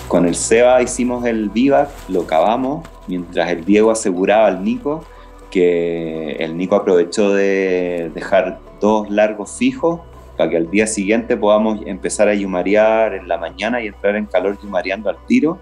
Con 0.07 0.27
el 0.27 0.35
Seba 0.35 0.83
hicimos 0.83 1.25
el 1.25 1.49
vivac, 1.49 1.89
lo 2.11 2.27
cavamos, 2.27 2.87
mientras 3.07 3.51
el 3.51 3.65
Diego 3.65 3.91
aseguraba 3.91 4.49
al 4.49 4.63
Nico, 4.63 5.03
que 5.51 6.33
el 6.33 6.55
Nico 6.55 6.77
aprovechó 6.77 7.33
de 7.33 8.11
dejar 8.15 8.61
dos 8.83 9.09
largos 9.09 9.57
fijos 9.57 10.01
para 10.37 10.51
que 10.51 10.59
al 10.59 10.71
día 10.71 10.87
siguiente 10.87 11.39
podamos 11.39 11.81
empezar 11.87 12.29
a 12.29 12.35
yumarear 12.35 13.15
en 13.15 13.29
la 13.29 13.39
mañana 13.39 13.81
y 13.81 13.87
entrar 13.87 14.15
en 14.15 14.27
calor 14.27 14.59
yumareando 14.63 15.09
al 15.09 15.17
tiro 15.27 15.59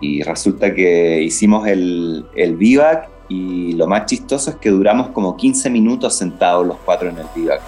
y 0.00 0.22
resulta 0.22 0.74
que 0.74 1.22
hicimos 1.22 1.66
el, 1.66 2.26
el 2.34 2.56
vivac 2.56 3.08
y 3.28 3.74
lo 3.74 3.86
más 3.86 4.06
chistoso 4.06 4.50
es 4.50 4.56
que 4.56 4.70
duramos 4.70 5.08
como 5.08 5.36
15 5.36 5.70
minutos 5.70 6.14
sentados 6.14 6.66
los 6.66 6.76
cuatro 6.84 7.08
en 7.08 7.18
el 7.18 7.26
vivac. 7.34 7.60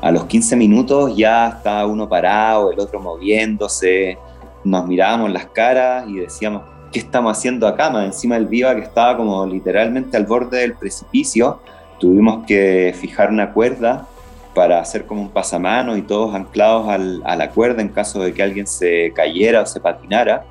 A 0.00 0.12
los 0.12 0.26
15 0.26 0.54
minutos 0.54 1.16
ya 1.16 1.48
estaba 1.48 1.84
uno 1.84 2.08
parado, 2.08 2.70
el 2.70 2.78
otro 2.78 3.00
moviéndose, 3.00 4.16
nos 4.62 4.86
mirábamos 4.86 5.32
las 5.32 5.46
caras 5.46 6.08
y 6.08 6.14
decíamos, 6.14 6.62
¿qué 6.92 7.00
estamos 7.00 7.36
haciendo 7.36 7.66
acá? 7.66 7.90
Más 7.90 8.04
encima 8.06 8.36
del 8.36 8.46
vivac 8.46 8.78
estaba 8.78 9.16
como 9.16 9.44
literalmente 9.46 10.16
al 10.16 10.26
borde 10.26 10.58
del 10.58 10.74
precipicio, 10.74 11.60
tuvimos 11.98 12.46
que 12.46 12.94
fijar 12.96 13.30
una 13.30 13.52
cuerda 13.52 14.06
para 14.54 14.80
hacer 14.80 15.06
como 15.06 15.22
un 15.22 15.30
pasamano 15.30 15.96
y 15.96 16.02
todos 16.02 16.34
anclados 16.34 16.88
al, 16.88 17.22
a 17.24 17.34
la 17.34 17.50
cuerda 17.50 17.82
en 17.82 17.88
caso 17.88 18.20
de 18.22 18.32
que 18.32 18.44
alguien 18.44 18.68
se 18.68 19.12
cayera 19.12 19.62
o 19.62 19.66
se 19.66 19.80
patinara 19.80 20.44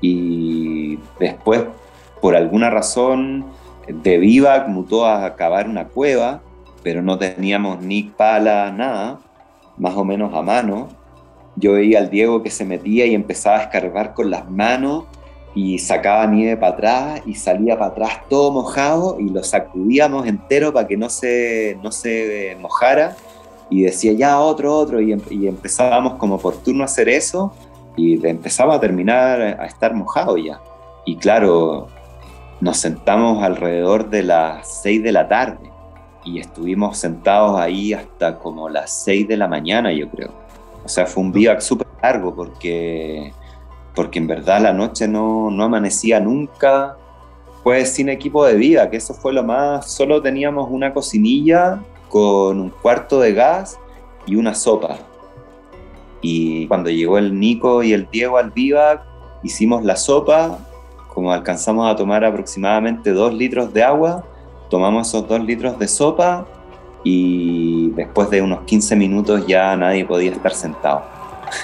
y 0.00 0.98
después, 1.18 1.64
por 2.20 2.36
alguna 2.36 2.70
razón, 2.70 3.46
de 3.86 4.18
vivac 4.18 4.68
mutó 4.68 5.06
a 5.06 5.34
cavar 5.36 5.68
una 5.68 5.88
cueva, 5.88 6.42
pero 6.82 7.02
no 7.02 7.18
teníamos 7.18 7.80
ni 7.80 8.02
pala, 8.04 8.70
nada, 8.70 9.20
más 9.76 9.96
o 9.96 10.04
menos 10.04 10.34
a 10.34 10.42
mano. 10.42 10.88
Yo 11.56 11.72
veía 11.72 11.98
al 11.98 12.10
Diego 12.10 12.42
que 12.42 12.50
se 12.50 12.64
metía 12.64 13.06
y 13.06 13.14
empezaba 13.14 13.58
a 13.58 13.62
escarbar 13.62 14.14
con 14.14 14.30
las 14.30 14.48
manos 14.48 15.04
y 15.54 15.78
sacaba 15.78 16.26
nieve 16.26 16.56
para 16.56 16.72
atrás 16.72 17.22
y 17.26 17.34
salía 17.34 17.76
para 17.76 17.90
atrás 17.90 18.20
todo 18.28 18.52
mojado 18.52 19.16
y 19.18 19.28
lo 19.30 19.42
sacudíamos 19.42 20.26
entero 20.26 20.72
para 20.72 20.86
que 20.86 20.96
no 20.96 21.10
se, 21.10 21.78
no 21.82 21.90
se 21.90 22.56
mojara 22.60 23.16
y 23.70 23.82
decía 23.82 24.12
ya 24.12 24.38
otro, 24.38 24.74
otro 24.76 25.00
y, 25.00 25.20
y 25.30 25.48
empezábamos 25.48 26.14
como 26.14 26.38
por 26.38 26.56
turno 26.58 26.82
a 26.82 26.84
hacer 26.84 27.08
eso 27.08 27.52
y 27.98 28.26
empezaba 28.26 28.76
a 28.76 28.80
terminar 28.80 29.40
a 29.40 29.66
estar 29.66 29.92
mojado 29.92 30.38
ya. 30.38 30.60
Y 31.04 31.16
claro, 31.16 31.88
nos 32.60 32.76
sentamos 32.76 33.42
alrededor 33.42 34.08
de 34.08 34.22
las 34.22 34.82
6 34.82 35.02
de 35.02 35.12
la 35.12 35.28
tarde 35.28 35.70
y 36.24 36.38
estuvimos 36.38 36.96
sentados 36.96 37.58
ahí 37.58 37.92
hasta 37.92 38.38
como 38.38 38.68
las 38.68 38.92
6 39.04 39.26
de 39.26 39.36
la 39.36 39.48
mañana, 39.48 39.92
yo 39.92 40.08
creo. 40.10 40.30
O 40.84 40.88
sea, 40.88 41.06
fue 41.06 41.24
un 41.24 41.32
viaje 41.32 41.60
súper 41.60 41.88
largo 42.00 42.34
porque, 42.34 43.32
porque 43.94 44.20
en 44.20 44.28
verdad 44.28 44.60
la 44.60 44.72
noche 44.72 45.08
no, 45.08 45.50
no 45.50 45.64
amanecía 45.64 46.20
nunca. 46.20 46.96
Fue 47.64 47.84
sin 47.84 48.08
equipo 48.08 48.44
de 48.44 48.54
vida, 48.54 48.88
que 48.88 48.98
eso 48.98 49.12
fue 49.12 49.32
lo 49.32 49.42
más. 49.42 49.90
Solo 49.90 50.22
teníamos 50.22 50.68
una 50.70 50.94
cocinilla 50.94 51.82
con 52.08 52.60
un 52.60 52.70
cuarto 52.70 53.18
de 53.18 53.32
gas 53.32 53.76
y 54.24 54.36
una 54.36 54.54
sopa. 54.54 54.98
Y 56.20 56.66
cuando 56.66 56.90
llegó 56.90 57.18
el 57.18 57.38
Nico 57.38 57.82
y 57.82 57.92
el 57.92 58.08
Diego 58.10 58.38
al 58.38 58.50
vivac, 58.50 59.04
hicimos 59.42 59.84
la 59.84 59.96
sopa, 59.96 60.58
como 61.08 61.32
alcanzamos 61.32 61.90
a 61.90 61.96
tomar 61.96 62.24
aproximadamente 62.24 63.12
dos 63.12 63.32
litros 63.34 63.72
de 63.72 63.82
agua, 63.82 64.24
tomamos 64.70 65.08
esos 65.08 65.26
dos 65.28 65.40
litros 65.44 65.78
de 65.78 65.88
sopa 65.88 66.46
y 67.04 67.90
después 67.90 68.28
de 68.30 68.42
unos 68.42 68.64
15 68.64 68.96
minutos 68.96 69.46
ya 69.46 69.76
nadie 69.76 70.04
podía 70.04 70.32
estar 70.32 70.52
sentado. 70.52 71.04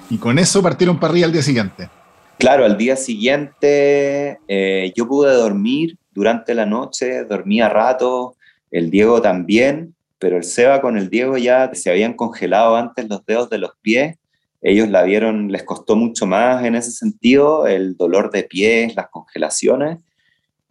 y 0.09 0.17
con 0.17 0.39
eso 0.39 0.61
partieron 0.61 0.97
para 0.99 1.11
arriba 1.11 1.27
al 1.27 1.33
día 1.33 1.43
siguiente. 1.43 1.89
Claro, 2.37 2.65
al 2.65 2.77
día 2.77 2.95
siguiente 2.95 4.39
eh, 4.47 4.93
yo 4.95 5.07
pude 5.07 5.33
dormir 5.33 5.97
durante 6.17 6.55
la 6.55 6.65
noche, 6.65 7.25
dormía 7.25 7.69
rato, 7.69 8.35
el 8.71 8.89
Diego 8.89 9.21
también, 9.21 9.93
pero 10.17 10.37
el 10.37 10.43
Seba 10.43 10.81
con 10.81 10.97
el 10.97 11.11
Diego 11.11 11.37
ya 11.37 11.69
se 11.75 11.91
habían 11.91 12.15
congelado 12.15 12.75
antes 12.75 13.07
los 13.07 13.23
dedos 13.23 13.51
de 13.51 13.59
los 13.59 13.73
pies. 13.83 14.17
Ellos 14.63 14.89
la 14.89 15.03
vieron, 15.03 15.51
les 15.51 15.61
costó 15.61 15.95
mucho 15.95 16.25
más 16.25 16.65
en 16.65 16.73
ese 16.73 16.89
sentido, 16.89 17.67
el 17.67 17.95
dolor 17.95 18.31
de 18.31 18.43
pies, 18.43 18.95
las 18.95 19.09
congelaciones. 19.09 19.99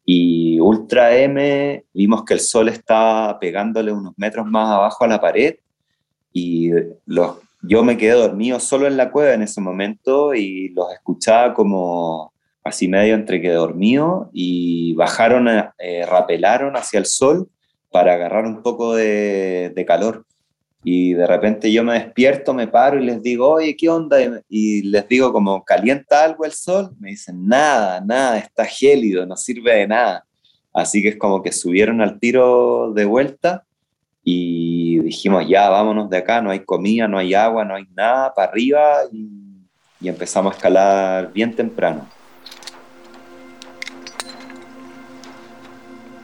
Y 0.05 0.59
Ultra 0.59 1.17
M, 1.17 1.85
vimos 1.95 2.25
que 2.25 2.35
el 2.35 2.41
sol 2.41 2.69
estaba 2.69 3.39
pegándole 3.39 3.93
unos 3.93 4.15
metros 4.17 4.47
más 4.47 4.69
abajo 4.69 5.05
a 5.05 5.09
la 5.09 5.21
pared 5.21 5.55
y 6.33 6.71
los, 7.07 7.37
yo 7.63 7.85
me 7.85 7.97
quedé 7.97 8.15
dormido 8.15 8.59
solo 8.59 8.89
en 8.89 8.97
la 8.97 9.13
cueva 9.13 9.35
en 9.35 9.43
ese 9.43 9.61
momento 9.61 10.35
y 10.35 10.71
los 10.71 10.93
escuchaba 10.93 11.55
como 11.55 12.33
así 12.67 12.89
medio 12.89 13.15
entre 13.15 13.41
que 13.41 13.51
dormido, 13.51 14.29
y 14.33 14.93
bajaron, 14.95 15.47
eh, 15.79 16.05
rapelaron 16.05 16.77
hacia 16.77 16.99
el 16.99 17.07
sol 17.07 17.49
para 17.93 18.15
agarrar 18.15 18.45
un 18.45 18.61
poco 18.61 18.97
de, 18.97 19.85
calor. 19.87 20.27
Y 20.83 21.15
de 21.15 21.27
repente 21.27 21.71
yo 21.73 21.85
me 21.85 21.95
despierto, 21.95 22.55
me 22.55 22.67
paro 22.67 23.01
y 23.01 23.05
les 23.05 23.23
digo, 23.23 23.49
oye, 23.49 23.77
¿qué 23.77 23.89
onda? 23.89 24.19
Y 24.49 24.83
les 24.83 25.07
digo 25.09 25.33
como, 25.33 25.65
¿calienta 25.65 26.25
algo 26.25 26.45
el 26.45 26.53
sol? 26.53 26.91
Me 26.99 27.11
dicen, 27.11 27.47
nada, 27.47 28.01
nada, 28.01 28.39
está 28.39 28.65
gélido, 28.65 29.25
no 29.27 29.37
sirve 29.37 29.77
de 29.77 29.87
nada. 29.87 30.25
Así 30.73 31.03
que 31.03 31.11
es 31.11 31.17
como 31.17 31.43
que 31.43 31.53
subieron 31.53 32.01
al 32.01 32.19
tiro 32.19 32.93
de 32.95 33.05
vuelta 33.05 33.65
y 34.25 34.99
dijimos, 35.01 35.49
ya, 35.49 35.69
vámonos 35.69 36.11
de 36.11 36.17
acá, 36.19 36.43
no 36.43 36.51
hay 36.51 36.61
comida, 36.65 37.07
no 37.07 37.19
hay 37.19 37.33
agua, 37.33 37.65
no 37.65 37.77
hay 37.77 37.87
nada, 37.95 38.35
para 38.35 38.51
arriba 38.51 39.03
y 39.13 40.09
empezamos 40.09 40.53
a 40.53 40.57
escalar 40.57 41.33
bien 41.33 41.55
temprano. 41.55 42.16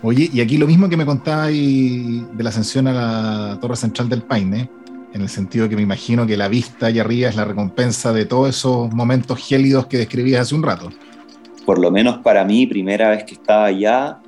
Oye, 0.04 0.28
y 0.32 0.40
aquí 0.40 0.58
lo 0.58 0.66
mismo 0.66 0.88
que 0.88 0.96
me 0.96 1.06
contabais 1.06 1.56
de 1.56 2.42
la 2.42 2.48
ascensión 2.48 2.88
a 2.88 2.92
la 2.92 3.60
torre 3.60 3.76
central 3.76 4.08
del 4.08 4.22
Paine, 4.22 4.68
en 5.14 5.22
el 5.22 5.28
sentido 5.28 5.68
que 5.68 5.76
me 5.76 5.82
imagino 5.82 6.26
que 6.26 6.36
la 6.36 6.48
vista 6.48 6.86
allá 6.86 7.02
arriba 7.02 7.28
es 7.28 7.36
la 7.36 7.44
recompensa 7.44 8.12
de 8.12 8.24
todos 8.24 8.48
esos 8.48 8.92
momentos 8.92 9.38
gélidos 9.38 9.86
que 9.86 9.98
describías 9.98 10.40
hace 10.40 10.56
un 10.56 10.64
rato. 10.64 10.90
Por 11.64 11.78
lo 11.78 11.92
menos 11.92 12.18
para 12.18 12.44
mí, 12.44 12.66
primera 12.66 13.10
vez 13.10 13.22
que 13.22 13.34
estaba 13.34 13.66
allá 13.66 14.18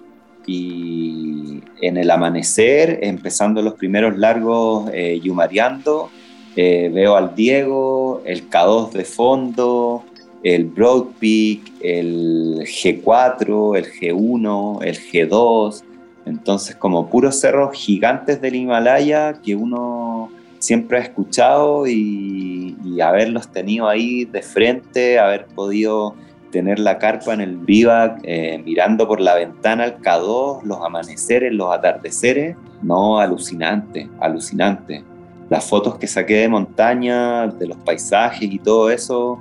y 0.46 1.60
en 1.80 1.96
el 1.96 2.08
amanecer, 2.08 3.00
empezando 3.02 3.60
los 3.60 3.74
primeros 3.74 4.16
largos 4.16 4.88
eh, 4.92 5.18
yumareando, 5.20 6.08
eh, 6.54 6.88
veo 6.94 7.16
al 7.16 7.34
Diego, 7.34 8.22
el 8.24 8.48
K2 8.48 8.92
de 8.92 9.04
fondo, 9.04 10.04
el 10.44 10.66
Broad 10.66 11.06
Peak, 11.18 11.72
el 11.80 12.60
G4, 12.60 13.78
el 13.78 13.86
G1, 13.86 14.84
el 14.84 14.96
G2, 14.96 15.82
entonces 16.26 16.76
como 16.76 17.08
puros 17.08 17.40
cerros 17.40 17.74
gigantes 17.76 18.40
del 18.40 18.54
Himalaya 18.54 19.40
que 19.42 19.56
uno 19.56 20.30
siempre 20.58 20.98
ha 20.98 21.00
escuchado 21.00 21.86
y, 21.86 22.76
haberlos 23.02 23.48
tenido 23.48 23.88
ahí 23.88 24.24
de 24.24 24.40
frente, 24.40 25.18
haber 25.18 25.46
podido 25.46 26.14
tener 26.52 26.78
la 26.78 26.98
carpa 26.98 27.34
en 27.34 27.40
el 27.40 27.56
vivac, 27.56 28.20
eh, 28.22 28.62
mirando 28.64 29.08
por 29.08 29.20
la 29.20 29.34
ventana 29.34 29.84
al 29.84 30.00
K2, 30.00 30.62
los 30.62 30.78
amaneceres, 30.80 31.52
los 31.52 31.74
atardeceres, 31.74 32.56
no, 32.82 33.18
alucinante, 33.18 34.08
alucinante. 34.20 35.02
Las 35.50 35.68
fotos 35.68 35.96
que 35.98 36.06
saqué 36.06 36.36
de 36.36 36.48
montaña, 36.48 37.48
de 37.48 37.66
los 37.66 37.76
paisajes 37.78 38.50
y 38.50 38.58
todo 38.58 38.90
eso, 38.90 39.40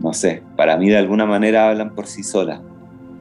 no 0.00 0.12
sé, 0.12 0.42
para 0.56 0.76
mí 0.76 0.88
de 0.88 0.96
alguna 0.96 1.26
manera 1.26 1.68
hablan 1.68 1.94
por 1.94 2.06
sí 2.06 2.22
solas. 2.22 2.60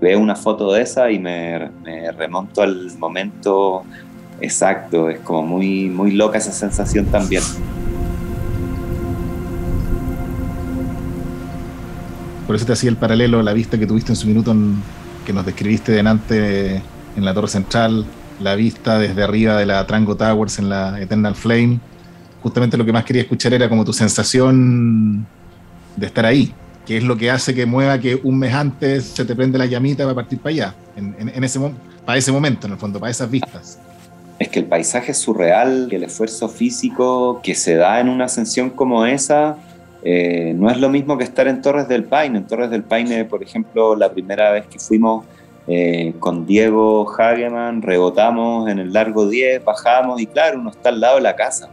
Veo 0.01 0.19
una 0.19 0.35
foto 0.35 0.71
de 0.71 0.81
esa 0.81 1.11
y 1.11 1.19
me, 1.19 1.69
remonto 2.17 2.61
al 2.61 2.97
momento 2.97 3.83
exacto, 4.39 5.09
es 5.09 5.19
como 5.19 5.43
muy, 5.43 5.89
muy 5.89 6.11
loca 6.11 6.37
esa 6.37 6.53
sensación 6.53 7.05
también. 7.07 7.43
por 12.49 12.55
eso 12.55 12.65
te 12.65 12.73
hacía 12.73 12.89
el 12.89 12.95
paralelo, 12.95 13.43
la 13.43 13.53
vista 13.53 13.77
que 13.77 13.85
tuviste 13.85 14.11
en 14.11 14.15
su 14.15 14.25
minuto 14.25 14.55
que 15.23 15.31
nos 15.33 15.45
describiste 15.45 15.91
delante 15.91 16.81
en 17.15 17.23
la 17.23 17.31
Torre 17.31 17.47
Central, 17.47 18.07
la 18.39 18.55
vista 18.55 18.97
desde 18.97 19.21
arriba 19.21 19.55
de 19.55 19.67
la 19.67 19.85
Trango 19.85 20.17
Towers 20.17 20.57
en 20.57 20.67
la 20.67 20.99
Eternal 20.99 21.35
Flame. 21.35 21.79
Justamente 22.41 22.75
lo 22.75 22.85
que 22.85 22.91
más 22.91 23.05
quería 23.05 23.21
escuchar 23.21 23.53
era 23.53 23.69
como 23.69 23.85
tu 23.85 23.93
sensación 23.93 25.27
de 25.95 26.07
estar 26.07 26.25
ahí, 26.25 26.51
que 26.85 26.97
es 26.97 27.03
lo 27.03 27.17
que 27.17 27.29
hace 27.29 27.53
que 27.53 27.65
mueva 27.65 27.99
que 27.99 28.15
un 28.15 28.39
mes 28.39 28.53
antes 28.53 29.05
se 29.05 29.25
te 29.25 29.35
prende 29.35 29.57
la 29.57 29.65
llamita 29.65 30.03
para 30.03 30.15
partir 30.15 30.39
para 30.39 30.53
allá, 30.53 30.75
en, 30.95 31.43
ese, 31.43 31.59
para 32.05 32.17
ese 32.17 32.31
momento, 32.31 32.67
en 32.67 32.73
el 32.73 32.79
fondo, 32.79 32.99
para 32.99 33.11
esas 33.11 33.29
vistas. 33.29 33.79
Es 34.39 34.47
que 34.49 34.59
el 34.59 34.65
paisaje 34.65 35.13
surreal, 35.13 35.89
el 35.91 36.03
esfuerzo 36.03 36.47
físico 36.47 37.41
que 37.43 37.55
se 37.55 37.75
da 37.75 37.99
en 37.99 38.09
una 38.09 38.25
ascensión 38.25 38.69
como 38.69 39.05
esa 39.05 39.57
eh, 40.01 40.53
no 40.55 40.69
es 40.69 40.77
lo 40.77 40.89
mismo 40.89 41.17
que 41.17 41.23
estar 41.23 41.47
en 41.47 41.61
Torres 41.61 41.87
del 41.87 42.05
Paine. 42.05 42.37
En 42.37 42.47
Torres 42.47 42.69
del 42.69 42.83
Paine, 42.83 43.25
por 43.25 43.43
ejemplo, 43.43 43.95
la 43.95 44.11
primera 44.11 44.51
vez 44.51 44.65
que 44.67 44.79
fuimos 44.79 45.25
eh, 45.67 46.13
con 46.19 46.45
Diego 46.45 47.09
Hageman, 47.11 47.81
rebotamos 47.81 48.69
en 48.69 48.79
el 48.79 48.93
largo 48.93 49.27
10, 49.27 49.63
bajamos 49.63 50.21
y 50.21 50.25
claro, 50.25 50.59
uno 50.59 50.69
está 50.69 50.89
al 50.89 50.99
lado 50.99 51.15
de 51.17 51.21
la 51.21 51.35
casa. 51.35 51.69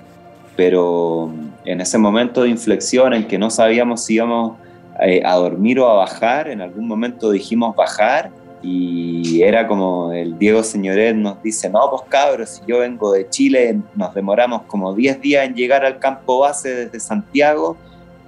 Pero 0.56 1.32
en 1.64 1.80
ese 1.80 1.98
momento 1.98 2.42
de 2.42 2.48
inflexión 2.48 3.12
en 3.14 3.26
que 3.26 3.38
no 3.38 3.50
sabíamos 3.50 4.04
si 4.04 4.14
íbamos 4.14 4.58
eh, 5.00 5.22
a 5.24 5.34
dormir 5.34 5.78
o 5.80 5.88
a 5.88 5.94
bajar, 5.94 6.48
en 6.48 6.60
algún 6.60 6.86
momento 6.88 7.30
dijimos 7.30 7.74
bajar 7.76 8.30
y 8.62 9.42
era 9.42 9.68
como 9.68 10.12
el 10.12 10.38
Diego 10.38 10.62
Señoret 10.62 11.14
nos 11.14 11.42
dice, 11.42 11.68
no, 11.70 11.88
pues 11.90 12.02
cabros, 12.08 12.48
si 12.48 12.62
yo 12.66 12.80
vengo 12.80 13.12
de 13.12 13.28
Chile, 13.28 13.78
nos 13.94 14.14
demoramos 14.14 14.62
como 14.62 14.94
10 14.94 15.20
días 15.20 15.46
en 15.46 15.54
llegar 15.54 15.84
al 15.84 15.98
campo 15.98 16.40
base 16.40 16.74
desde 16.74 16.98
Santiago, 16.98 17.76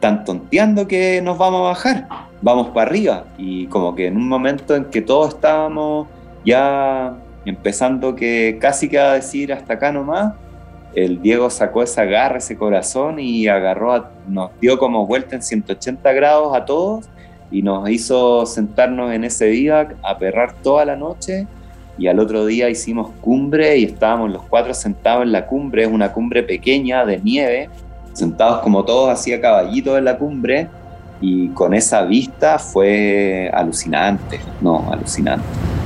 tan 0.01 0.25
tonteando 0.25 0.87
que 0.87 1.21
nos 1.23 1.39
vamos 1.39 1.61
a 1.61 1.65
bajar, 1.65 2.09
vamos 2.43 2.69
para 2.69 2.89
arriba. 2.89 3.25
Y 3.37 3.67
como 3.67 3.95
que 3.95 4.07
en 4.07 4.17
un 4.17 4.29
momento 4.29 4.77
en 4.77 4.85
que 4.85 5.01
todos 5.01 5.35
estábamos 5.35 6.07
ya 6.45 7.17
empezando 7.45 8.15
que 8.15 8.59
casi 8.61 8.89
que 8.89 8.99
a 8.99 9.15
decir 9.15 9.53
hasta 9.53 9.75
acá 9.75 9.91
nomás, 9.91 10.35
el 11.05 11.23
Diego 11.23 11.49
sacó 11.49 11.83
esa 11.83 12.05
garra, 12.05 12.39
ese 12.39 12.57
corazón 12.57 13.21
y 13.21 13.47
agarró, 13.47 14.07
nos 14.27 14.51
dio 14.61 14.79
como 14.79 15.07
vuelta 15.07 15.37
en 15.37 15.43
180 15.43 16.13
grados 16.13 16.57
a 16.57 16.65
todos 16.65 17.09
y 17.51 17.63
nos 17.63 17.89
hizo 17.89 18.45
sentarnos 18.47 19.13
en 19.13 19.25
ese 19.25 19.47
día 19.47 19.89
a 20.03 20.19
perrar 20.19 20.55
toda 20.55 20.85
la 20.85 20.97
noche 20.97 21.47
y 21.99 22.09
al 22.09 22.19
otro 22.19 22.47
día 22.47 22.69
hicimos 22.69 23.11
cumbre 23.21 23.79
y 23.79 23.85
estábamos 23.85 24.31
los 24.31 24.43
cuatro 24.45 24.75
sentados 24.75 25.23
en 25.23 25.33
la 25.33 25.47
cumbre, 25.47 25.85
es 25.85 25.89
una 25.89 26.13
cumbre 26.13 26.43
pequeña 26.43 27.05
de 27.05 27.19
nieve, 27.19 27.71
sentados 28.13 28.61
como 28.63 28.85
todos 28.85 29.11
así 29.11 29.33
a 29.33 29.41
caballito 29.41 29.97
en 29.97 30.05
la 30.05 30.19
cumbre 30.19 30.69
y 31.21 31.49
con 31.49 31.75
esa 31.75 32.03
vista 32.03 32.59
fue 32.59 33.51
alucinante, 33.53 34.41
no, 34.61 34.91
alucinante. 34.91 35.78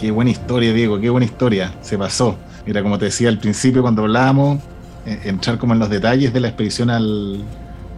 Qué 0.00 0.10
buena 0.10 0.30
historia, 0.30 0.72
Diego, 0.72 0.98
qué 0.98 1.10
buena 1.10 1.26
historia. 1.26 1.74
Se 1.82 1.98
pasó. 1.98 2.38
Mira, 2.64 2.82
como 2.82 2.98
te 2.98 3.04
decía 3.06 3.28
al 3.28 3.38
principio 3.38 3.82
cuando 3.82 4.02
hablábamos, 4.02 4.58
eh, 5.04 5.20
entrar 5.24 5.58
como 5.58 5.74
en 5.74 5.78
los 5.78 5.90
detalles 5.90 6.32
de 6.32 6.40
la 6.40 6.48
expedición 6.48 6.88
al, 6.88 7.44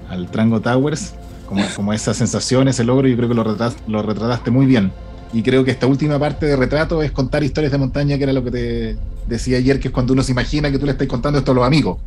al 0.08 0.28
Trango 0.28 0.60
Towers, 0.60 1.14
como, 1.48 1.62
como 1.76 1.92
esa 1.92 2.12
sensación, 2.12 2.66
ese 2.66 2.82
logro, 2.82 3.06
yo 3.06 3.16
creo 3.16 3.28
que 3.28 3.34
lo, 3.36 3.56
lo 3.86 4.02
retrataste 4.02 4.50
muy 4.50 4.66
bien. 4.66 4.90
Y 5.32 5.44
creo 5.44 5.64
que 5.64 5.70
esta 5.70 5.86
última 5.86 6.18
parte 6.18 6.46
de 6.46 6.56
retrato 6.56 7.04
es 7.04 7.12
contar 7.12 7.44
historias 7.44 7.70
de 7.70 7.78
montaña, 7.78 8.18
que 8.18 8.24
era 8.24 8.32
lo 8.32 8.42
que 8.42 8.50
te 8.50 8.96
decía 9.28 9.58
ayer, 9.58 9.78
que 9.78 9.88
es 9.88 9.94
cuando 9.94 10.12
uno 10.12 10.24
se 10.24 10.32
imagina 10.32 10.72
que 10.72 10.80
tú 10.80 10.86
le 10.86 10.92
estás 10.92 11.06
contando 11.06 11.38
esto 11.38 11.52
a 11.52 11.54
los 11.54 11.64
amigos. 11.64 11.98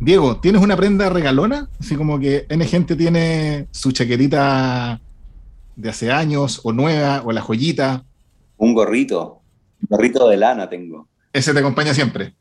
Diego, 0.00 0.38
¿tienes 0.38 0.62
una 0.62 0.78
prenda 0.78 1.10
regalona? 1.10 1.68
Así 1.78 1.94
como 1.94 2.18
que 2.18 2.46
N 2.48 2.64
gente 2.64 2.96
tiene 2.96 3.68
su 3.70 3.92
chaquetita 3.92 4.98
de 5.76 5.90
hace 5.90 6.10
años, 6.10 6.60
o 6.64 6.72
nueva, 6.72 7.22
o 7.24 7.32
la 7.32 7.42
joyita, 7.42 8.04
un 8.62 8.74
gorrito, 8.74 9.40
un 9.80 9.88
gorrito 9.90 10.28
de 10.28 10.36
lana 10.36 10.68
tengo. 10.68 11.08
¿Ese 11.32 11.52
te 11.52 11.58
acompaña 11.58 11.92
siempre? 11.92 12.36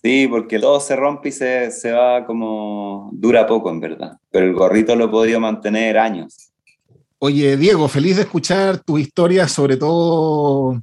Sí, 0.00 0.28
porque 0.28 0.60
todo 0.60 0.78
se 0.78 0.94
rompe 0.94 1.30
y 1.30 1.32
se, 1.32 1.72
se 1.72 1.90
va 1.90 2.24
como... 2.24 3.10
dura 3.12 3.44
poco 3.44 3.70
en 3.70 3.80
verdad, 3.80 4.12
pero 4.30 4.46
el 4.46 4.54
gorrito 4.54 4.94
lo 4.94 5.06
he 5.06 5.08
podido 5.08 5.40
mantener 5.40 5.98
años. 5.98 6.52
Oye, 7.18 7.56
Diego, 7.56 7.88
feliz 7.88 8.16
de 8.16 8.22
escuchar 8.22 8.78
tu 8.78 8.98
historia, 8.98 9.48
sobre 9.48 9.76
todo 9.76 10.80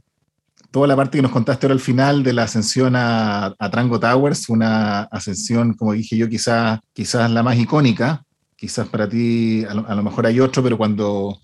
toda 0.72 0.88
la 0.88 0.96
parte 0.98 1.18
que 1.18 1.22
nos 1.22 1.32
contaste 1.32 1.68
ahora 1.68 1.76
al 1.76 1.80
final 1.80 2.22
de 2.22 2.34
la 2.34 2.44
ascensión 2.44 2.94
a, 2.98 3.56
Trango 3.72 3.98
Towers, 3.98 4.50
una 4.50 5.04
ascensión, 5.04 5.74
como 5.74 5.94
dije 5.94 6.18
yo, 6.18 6.28
quizás 6.28 6.80
quizás 6.92 7.32
la 7.32 7.44
más 7.44 7.58
icónica, 7.58 8.24
quizás 8.58 8.90
para 8.90 9.08
ti 9.08 9.64
a 9.70 9.74
lo, 9.74 10.04
mejor 10.04 10.26
hay 10.26 10.42
otro, 10.42 10.62
pero 10.62 10.78
cuando 10.78 11.38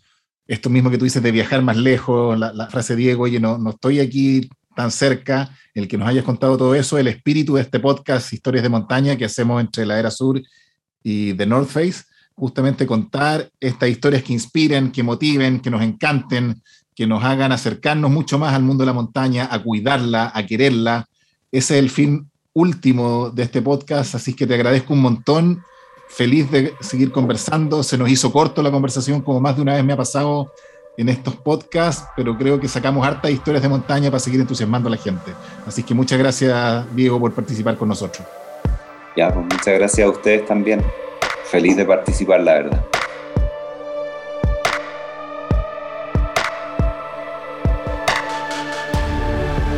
esto 0.48 0.70
mismo 0.70 0.90
que 0.90 0.98
tú 0.98 1.06
dices 1.06 1.22
de 1.22 1.32
viajar 1.32 1.62
más 1.62 1.78
lejos, 1.78 2.38
la, 2.38 2.68
frase 2.70 2.96
Diego, 2.96 3.24
oye, 3.24 3.40
no, 3.40 3.58
no 3.58 3.72
estoy 3.72 4.00
aquí 4.00 4.50
tan 4.76 4.92
cerca, 4.92 5.50
el 5.74 5.88
que 5.88 5.98
nos 5.98 6.08
hayas 6.08 6.24
contado 6.24 6.58
todo 6.58 6.76
eso, 6.76 6.98
el 6.98 7.08
espíritu 7.08 7.56
de 7.56 7.62
este 7.62 7.80
podcast, 7.80 8.32
Historias 8.32 8.64
de 8.64 8.70
Montaña, 8.70 9.16
que 9.16 9.26
hacemos 9.26 9.60
entre 9.60 9.86
la 9.86 10.00
Era 10.00 10.12
Sur 10.12 10.42
y 11.04 11.34
The 11.34 11.46
North 11.46 11.70
Face, 11.70 12.04
justamente 12.36 12.86
contar 12.86 13.50
estas 13.60 13.90
historias 13.90 14.24
que 14.24 14.34
inspiren, 14.34 14.92
que 14.92 15.04
motiven, 15.04 15.60
que 15.60 15.72
nos 15.72 15.82
encanten, 15.82 16.62
que 16.96 17.08
nos 17.08 17.24
hagan 17.24 17.52
acercarnos 17.52 18.10
mucho 18.12 18.40
más 18.40 18.54
al 18.54 18.64
mundo 18.64 18.84
de 18.84 18.88
la 18.88 18.94
montaña, 18.94 19.50
a 19.52 19.62
cuidarla, 19.62 20.32
a 20.34 20.46
quererla. 20.46 21.08
Ese 21.52 21.76
es 21.76 21.84
el 21.84 21.90
fin 21.90 22.30
último 22.54 23.30
de 23.30 23.44
este 23.44 23.62
podcast, 23.62 24.16
así 24.16 24.34
que 24.34 24.48
te 24.48 24.54
agradezco 24.54 24.94
un 24.94 25.02
montón 25.02 25.64
feliz 26.08 26.50
de 26.50 26.74
seguir 26.80 27.12
conversando. 27.12 27.84
Se 27.84 27.98
nos 27.98 28.10
hizo 28.10 28.32
corto 28.32 28.62
la 28.62 28.72
conversación, 28.72 29.22
como 29.22 29.40
más 29.40 29.56
de 29.56 29.62
una 29.62 29.76
vez 29.76 29.84
me 29.84 29.94
ha 29.94 29.98
pasado 29.98 30.52
en 30.98 31.10
estos 31.10 31.36
podcasts, 31.36 32.10
pero 32.16 32.36
creo 32.36 32.60
que 32.60 32.68
sacamos 32.68 33.06
hartas 33.06 33.30
historias 33.30 33.62
de 33.62 33.70
montaña 33.70 34.10
para 34.10 34.20
seguir 34.20 34.42
entusiasmando 34.42 34.88
a 34.88 34.92
la 34.92 34.98
gente. 34.98 35.32
Así 35.66 35.84
que 35.84 35.94
muchas 35.94 36.18
gracias, 36.18 36.86
Diego, 36.96 37.20
por 37.20 37.34
participar 37.34 37.78
con 37.78 37.90
nosotros. 37.90 38.28
Ya, 39.16 39.32
pues 39.32 39.46
muchas 39.46 39.74
gracias 39.76 40.08
a 40.08 40.10
ustedes 40.10 40.46
también. 40.46 40.84
Feliz 41.46 41.78
de 41.78 41.86
participar, 41.86 42.42
la 42.42 42.54
verdad. 42.54 42.86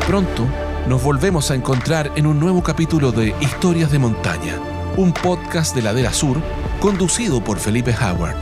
Pronto 0.07 0.47
nos 0.87 1.03
volvemos 1.03 1.51
a 1.51 1.55
encontrar 1.55 2.11
en 2.15 2.25
un 2.25 2.39
nuevo 2.39 2.63
capítulo 2.63 3.11
de 3.11 3.35
Historias 3.41 3.91
de 3.91 3.99
Montaña 3.99 4.78
un 4.97 5.13
podcast 5.13 5.75
de 5.75 5.81
Ladera 5.81 6.13
Sur 6.13 6.41
conducido 6.79 7.43
por 7.43 7.59
Felipe 7.59 7.95
Howard. 7.95 8.35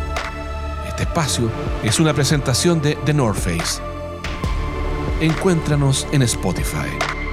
Este 0.88 1.03
espacio 1.03 1.49
es 1.83 1.99
una 1.99 2.13
presentación 2.13 2.81
de 2.81 2.95
The 3.05 3.13
North 3.13 3.38
Face. 3.38 3.81
Encuéntranos 5.21 6.07
en 6.12 6.21
Spotify. 6.23 7.27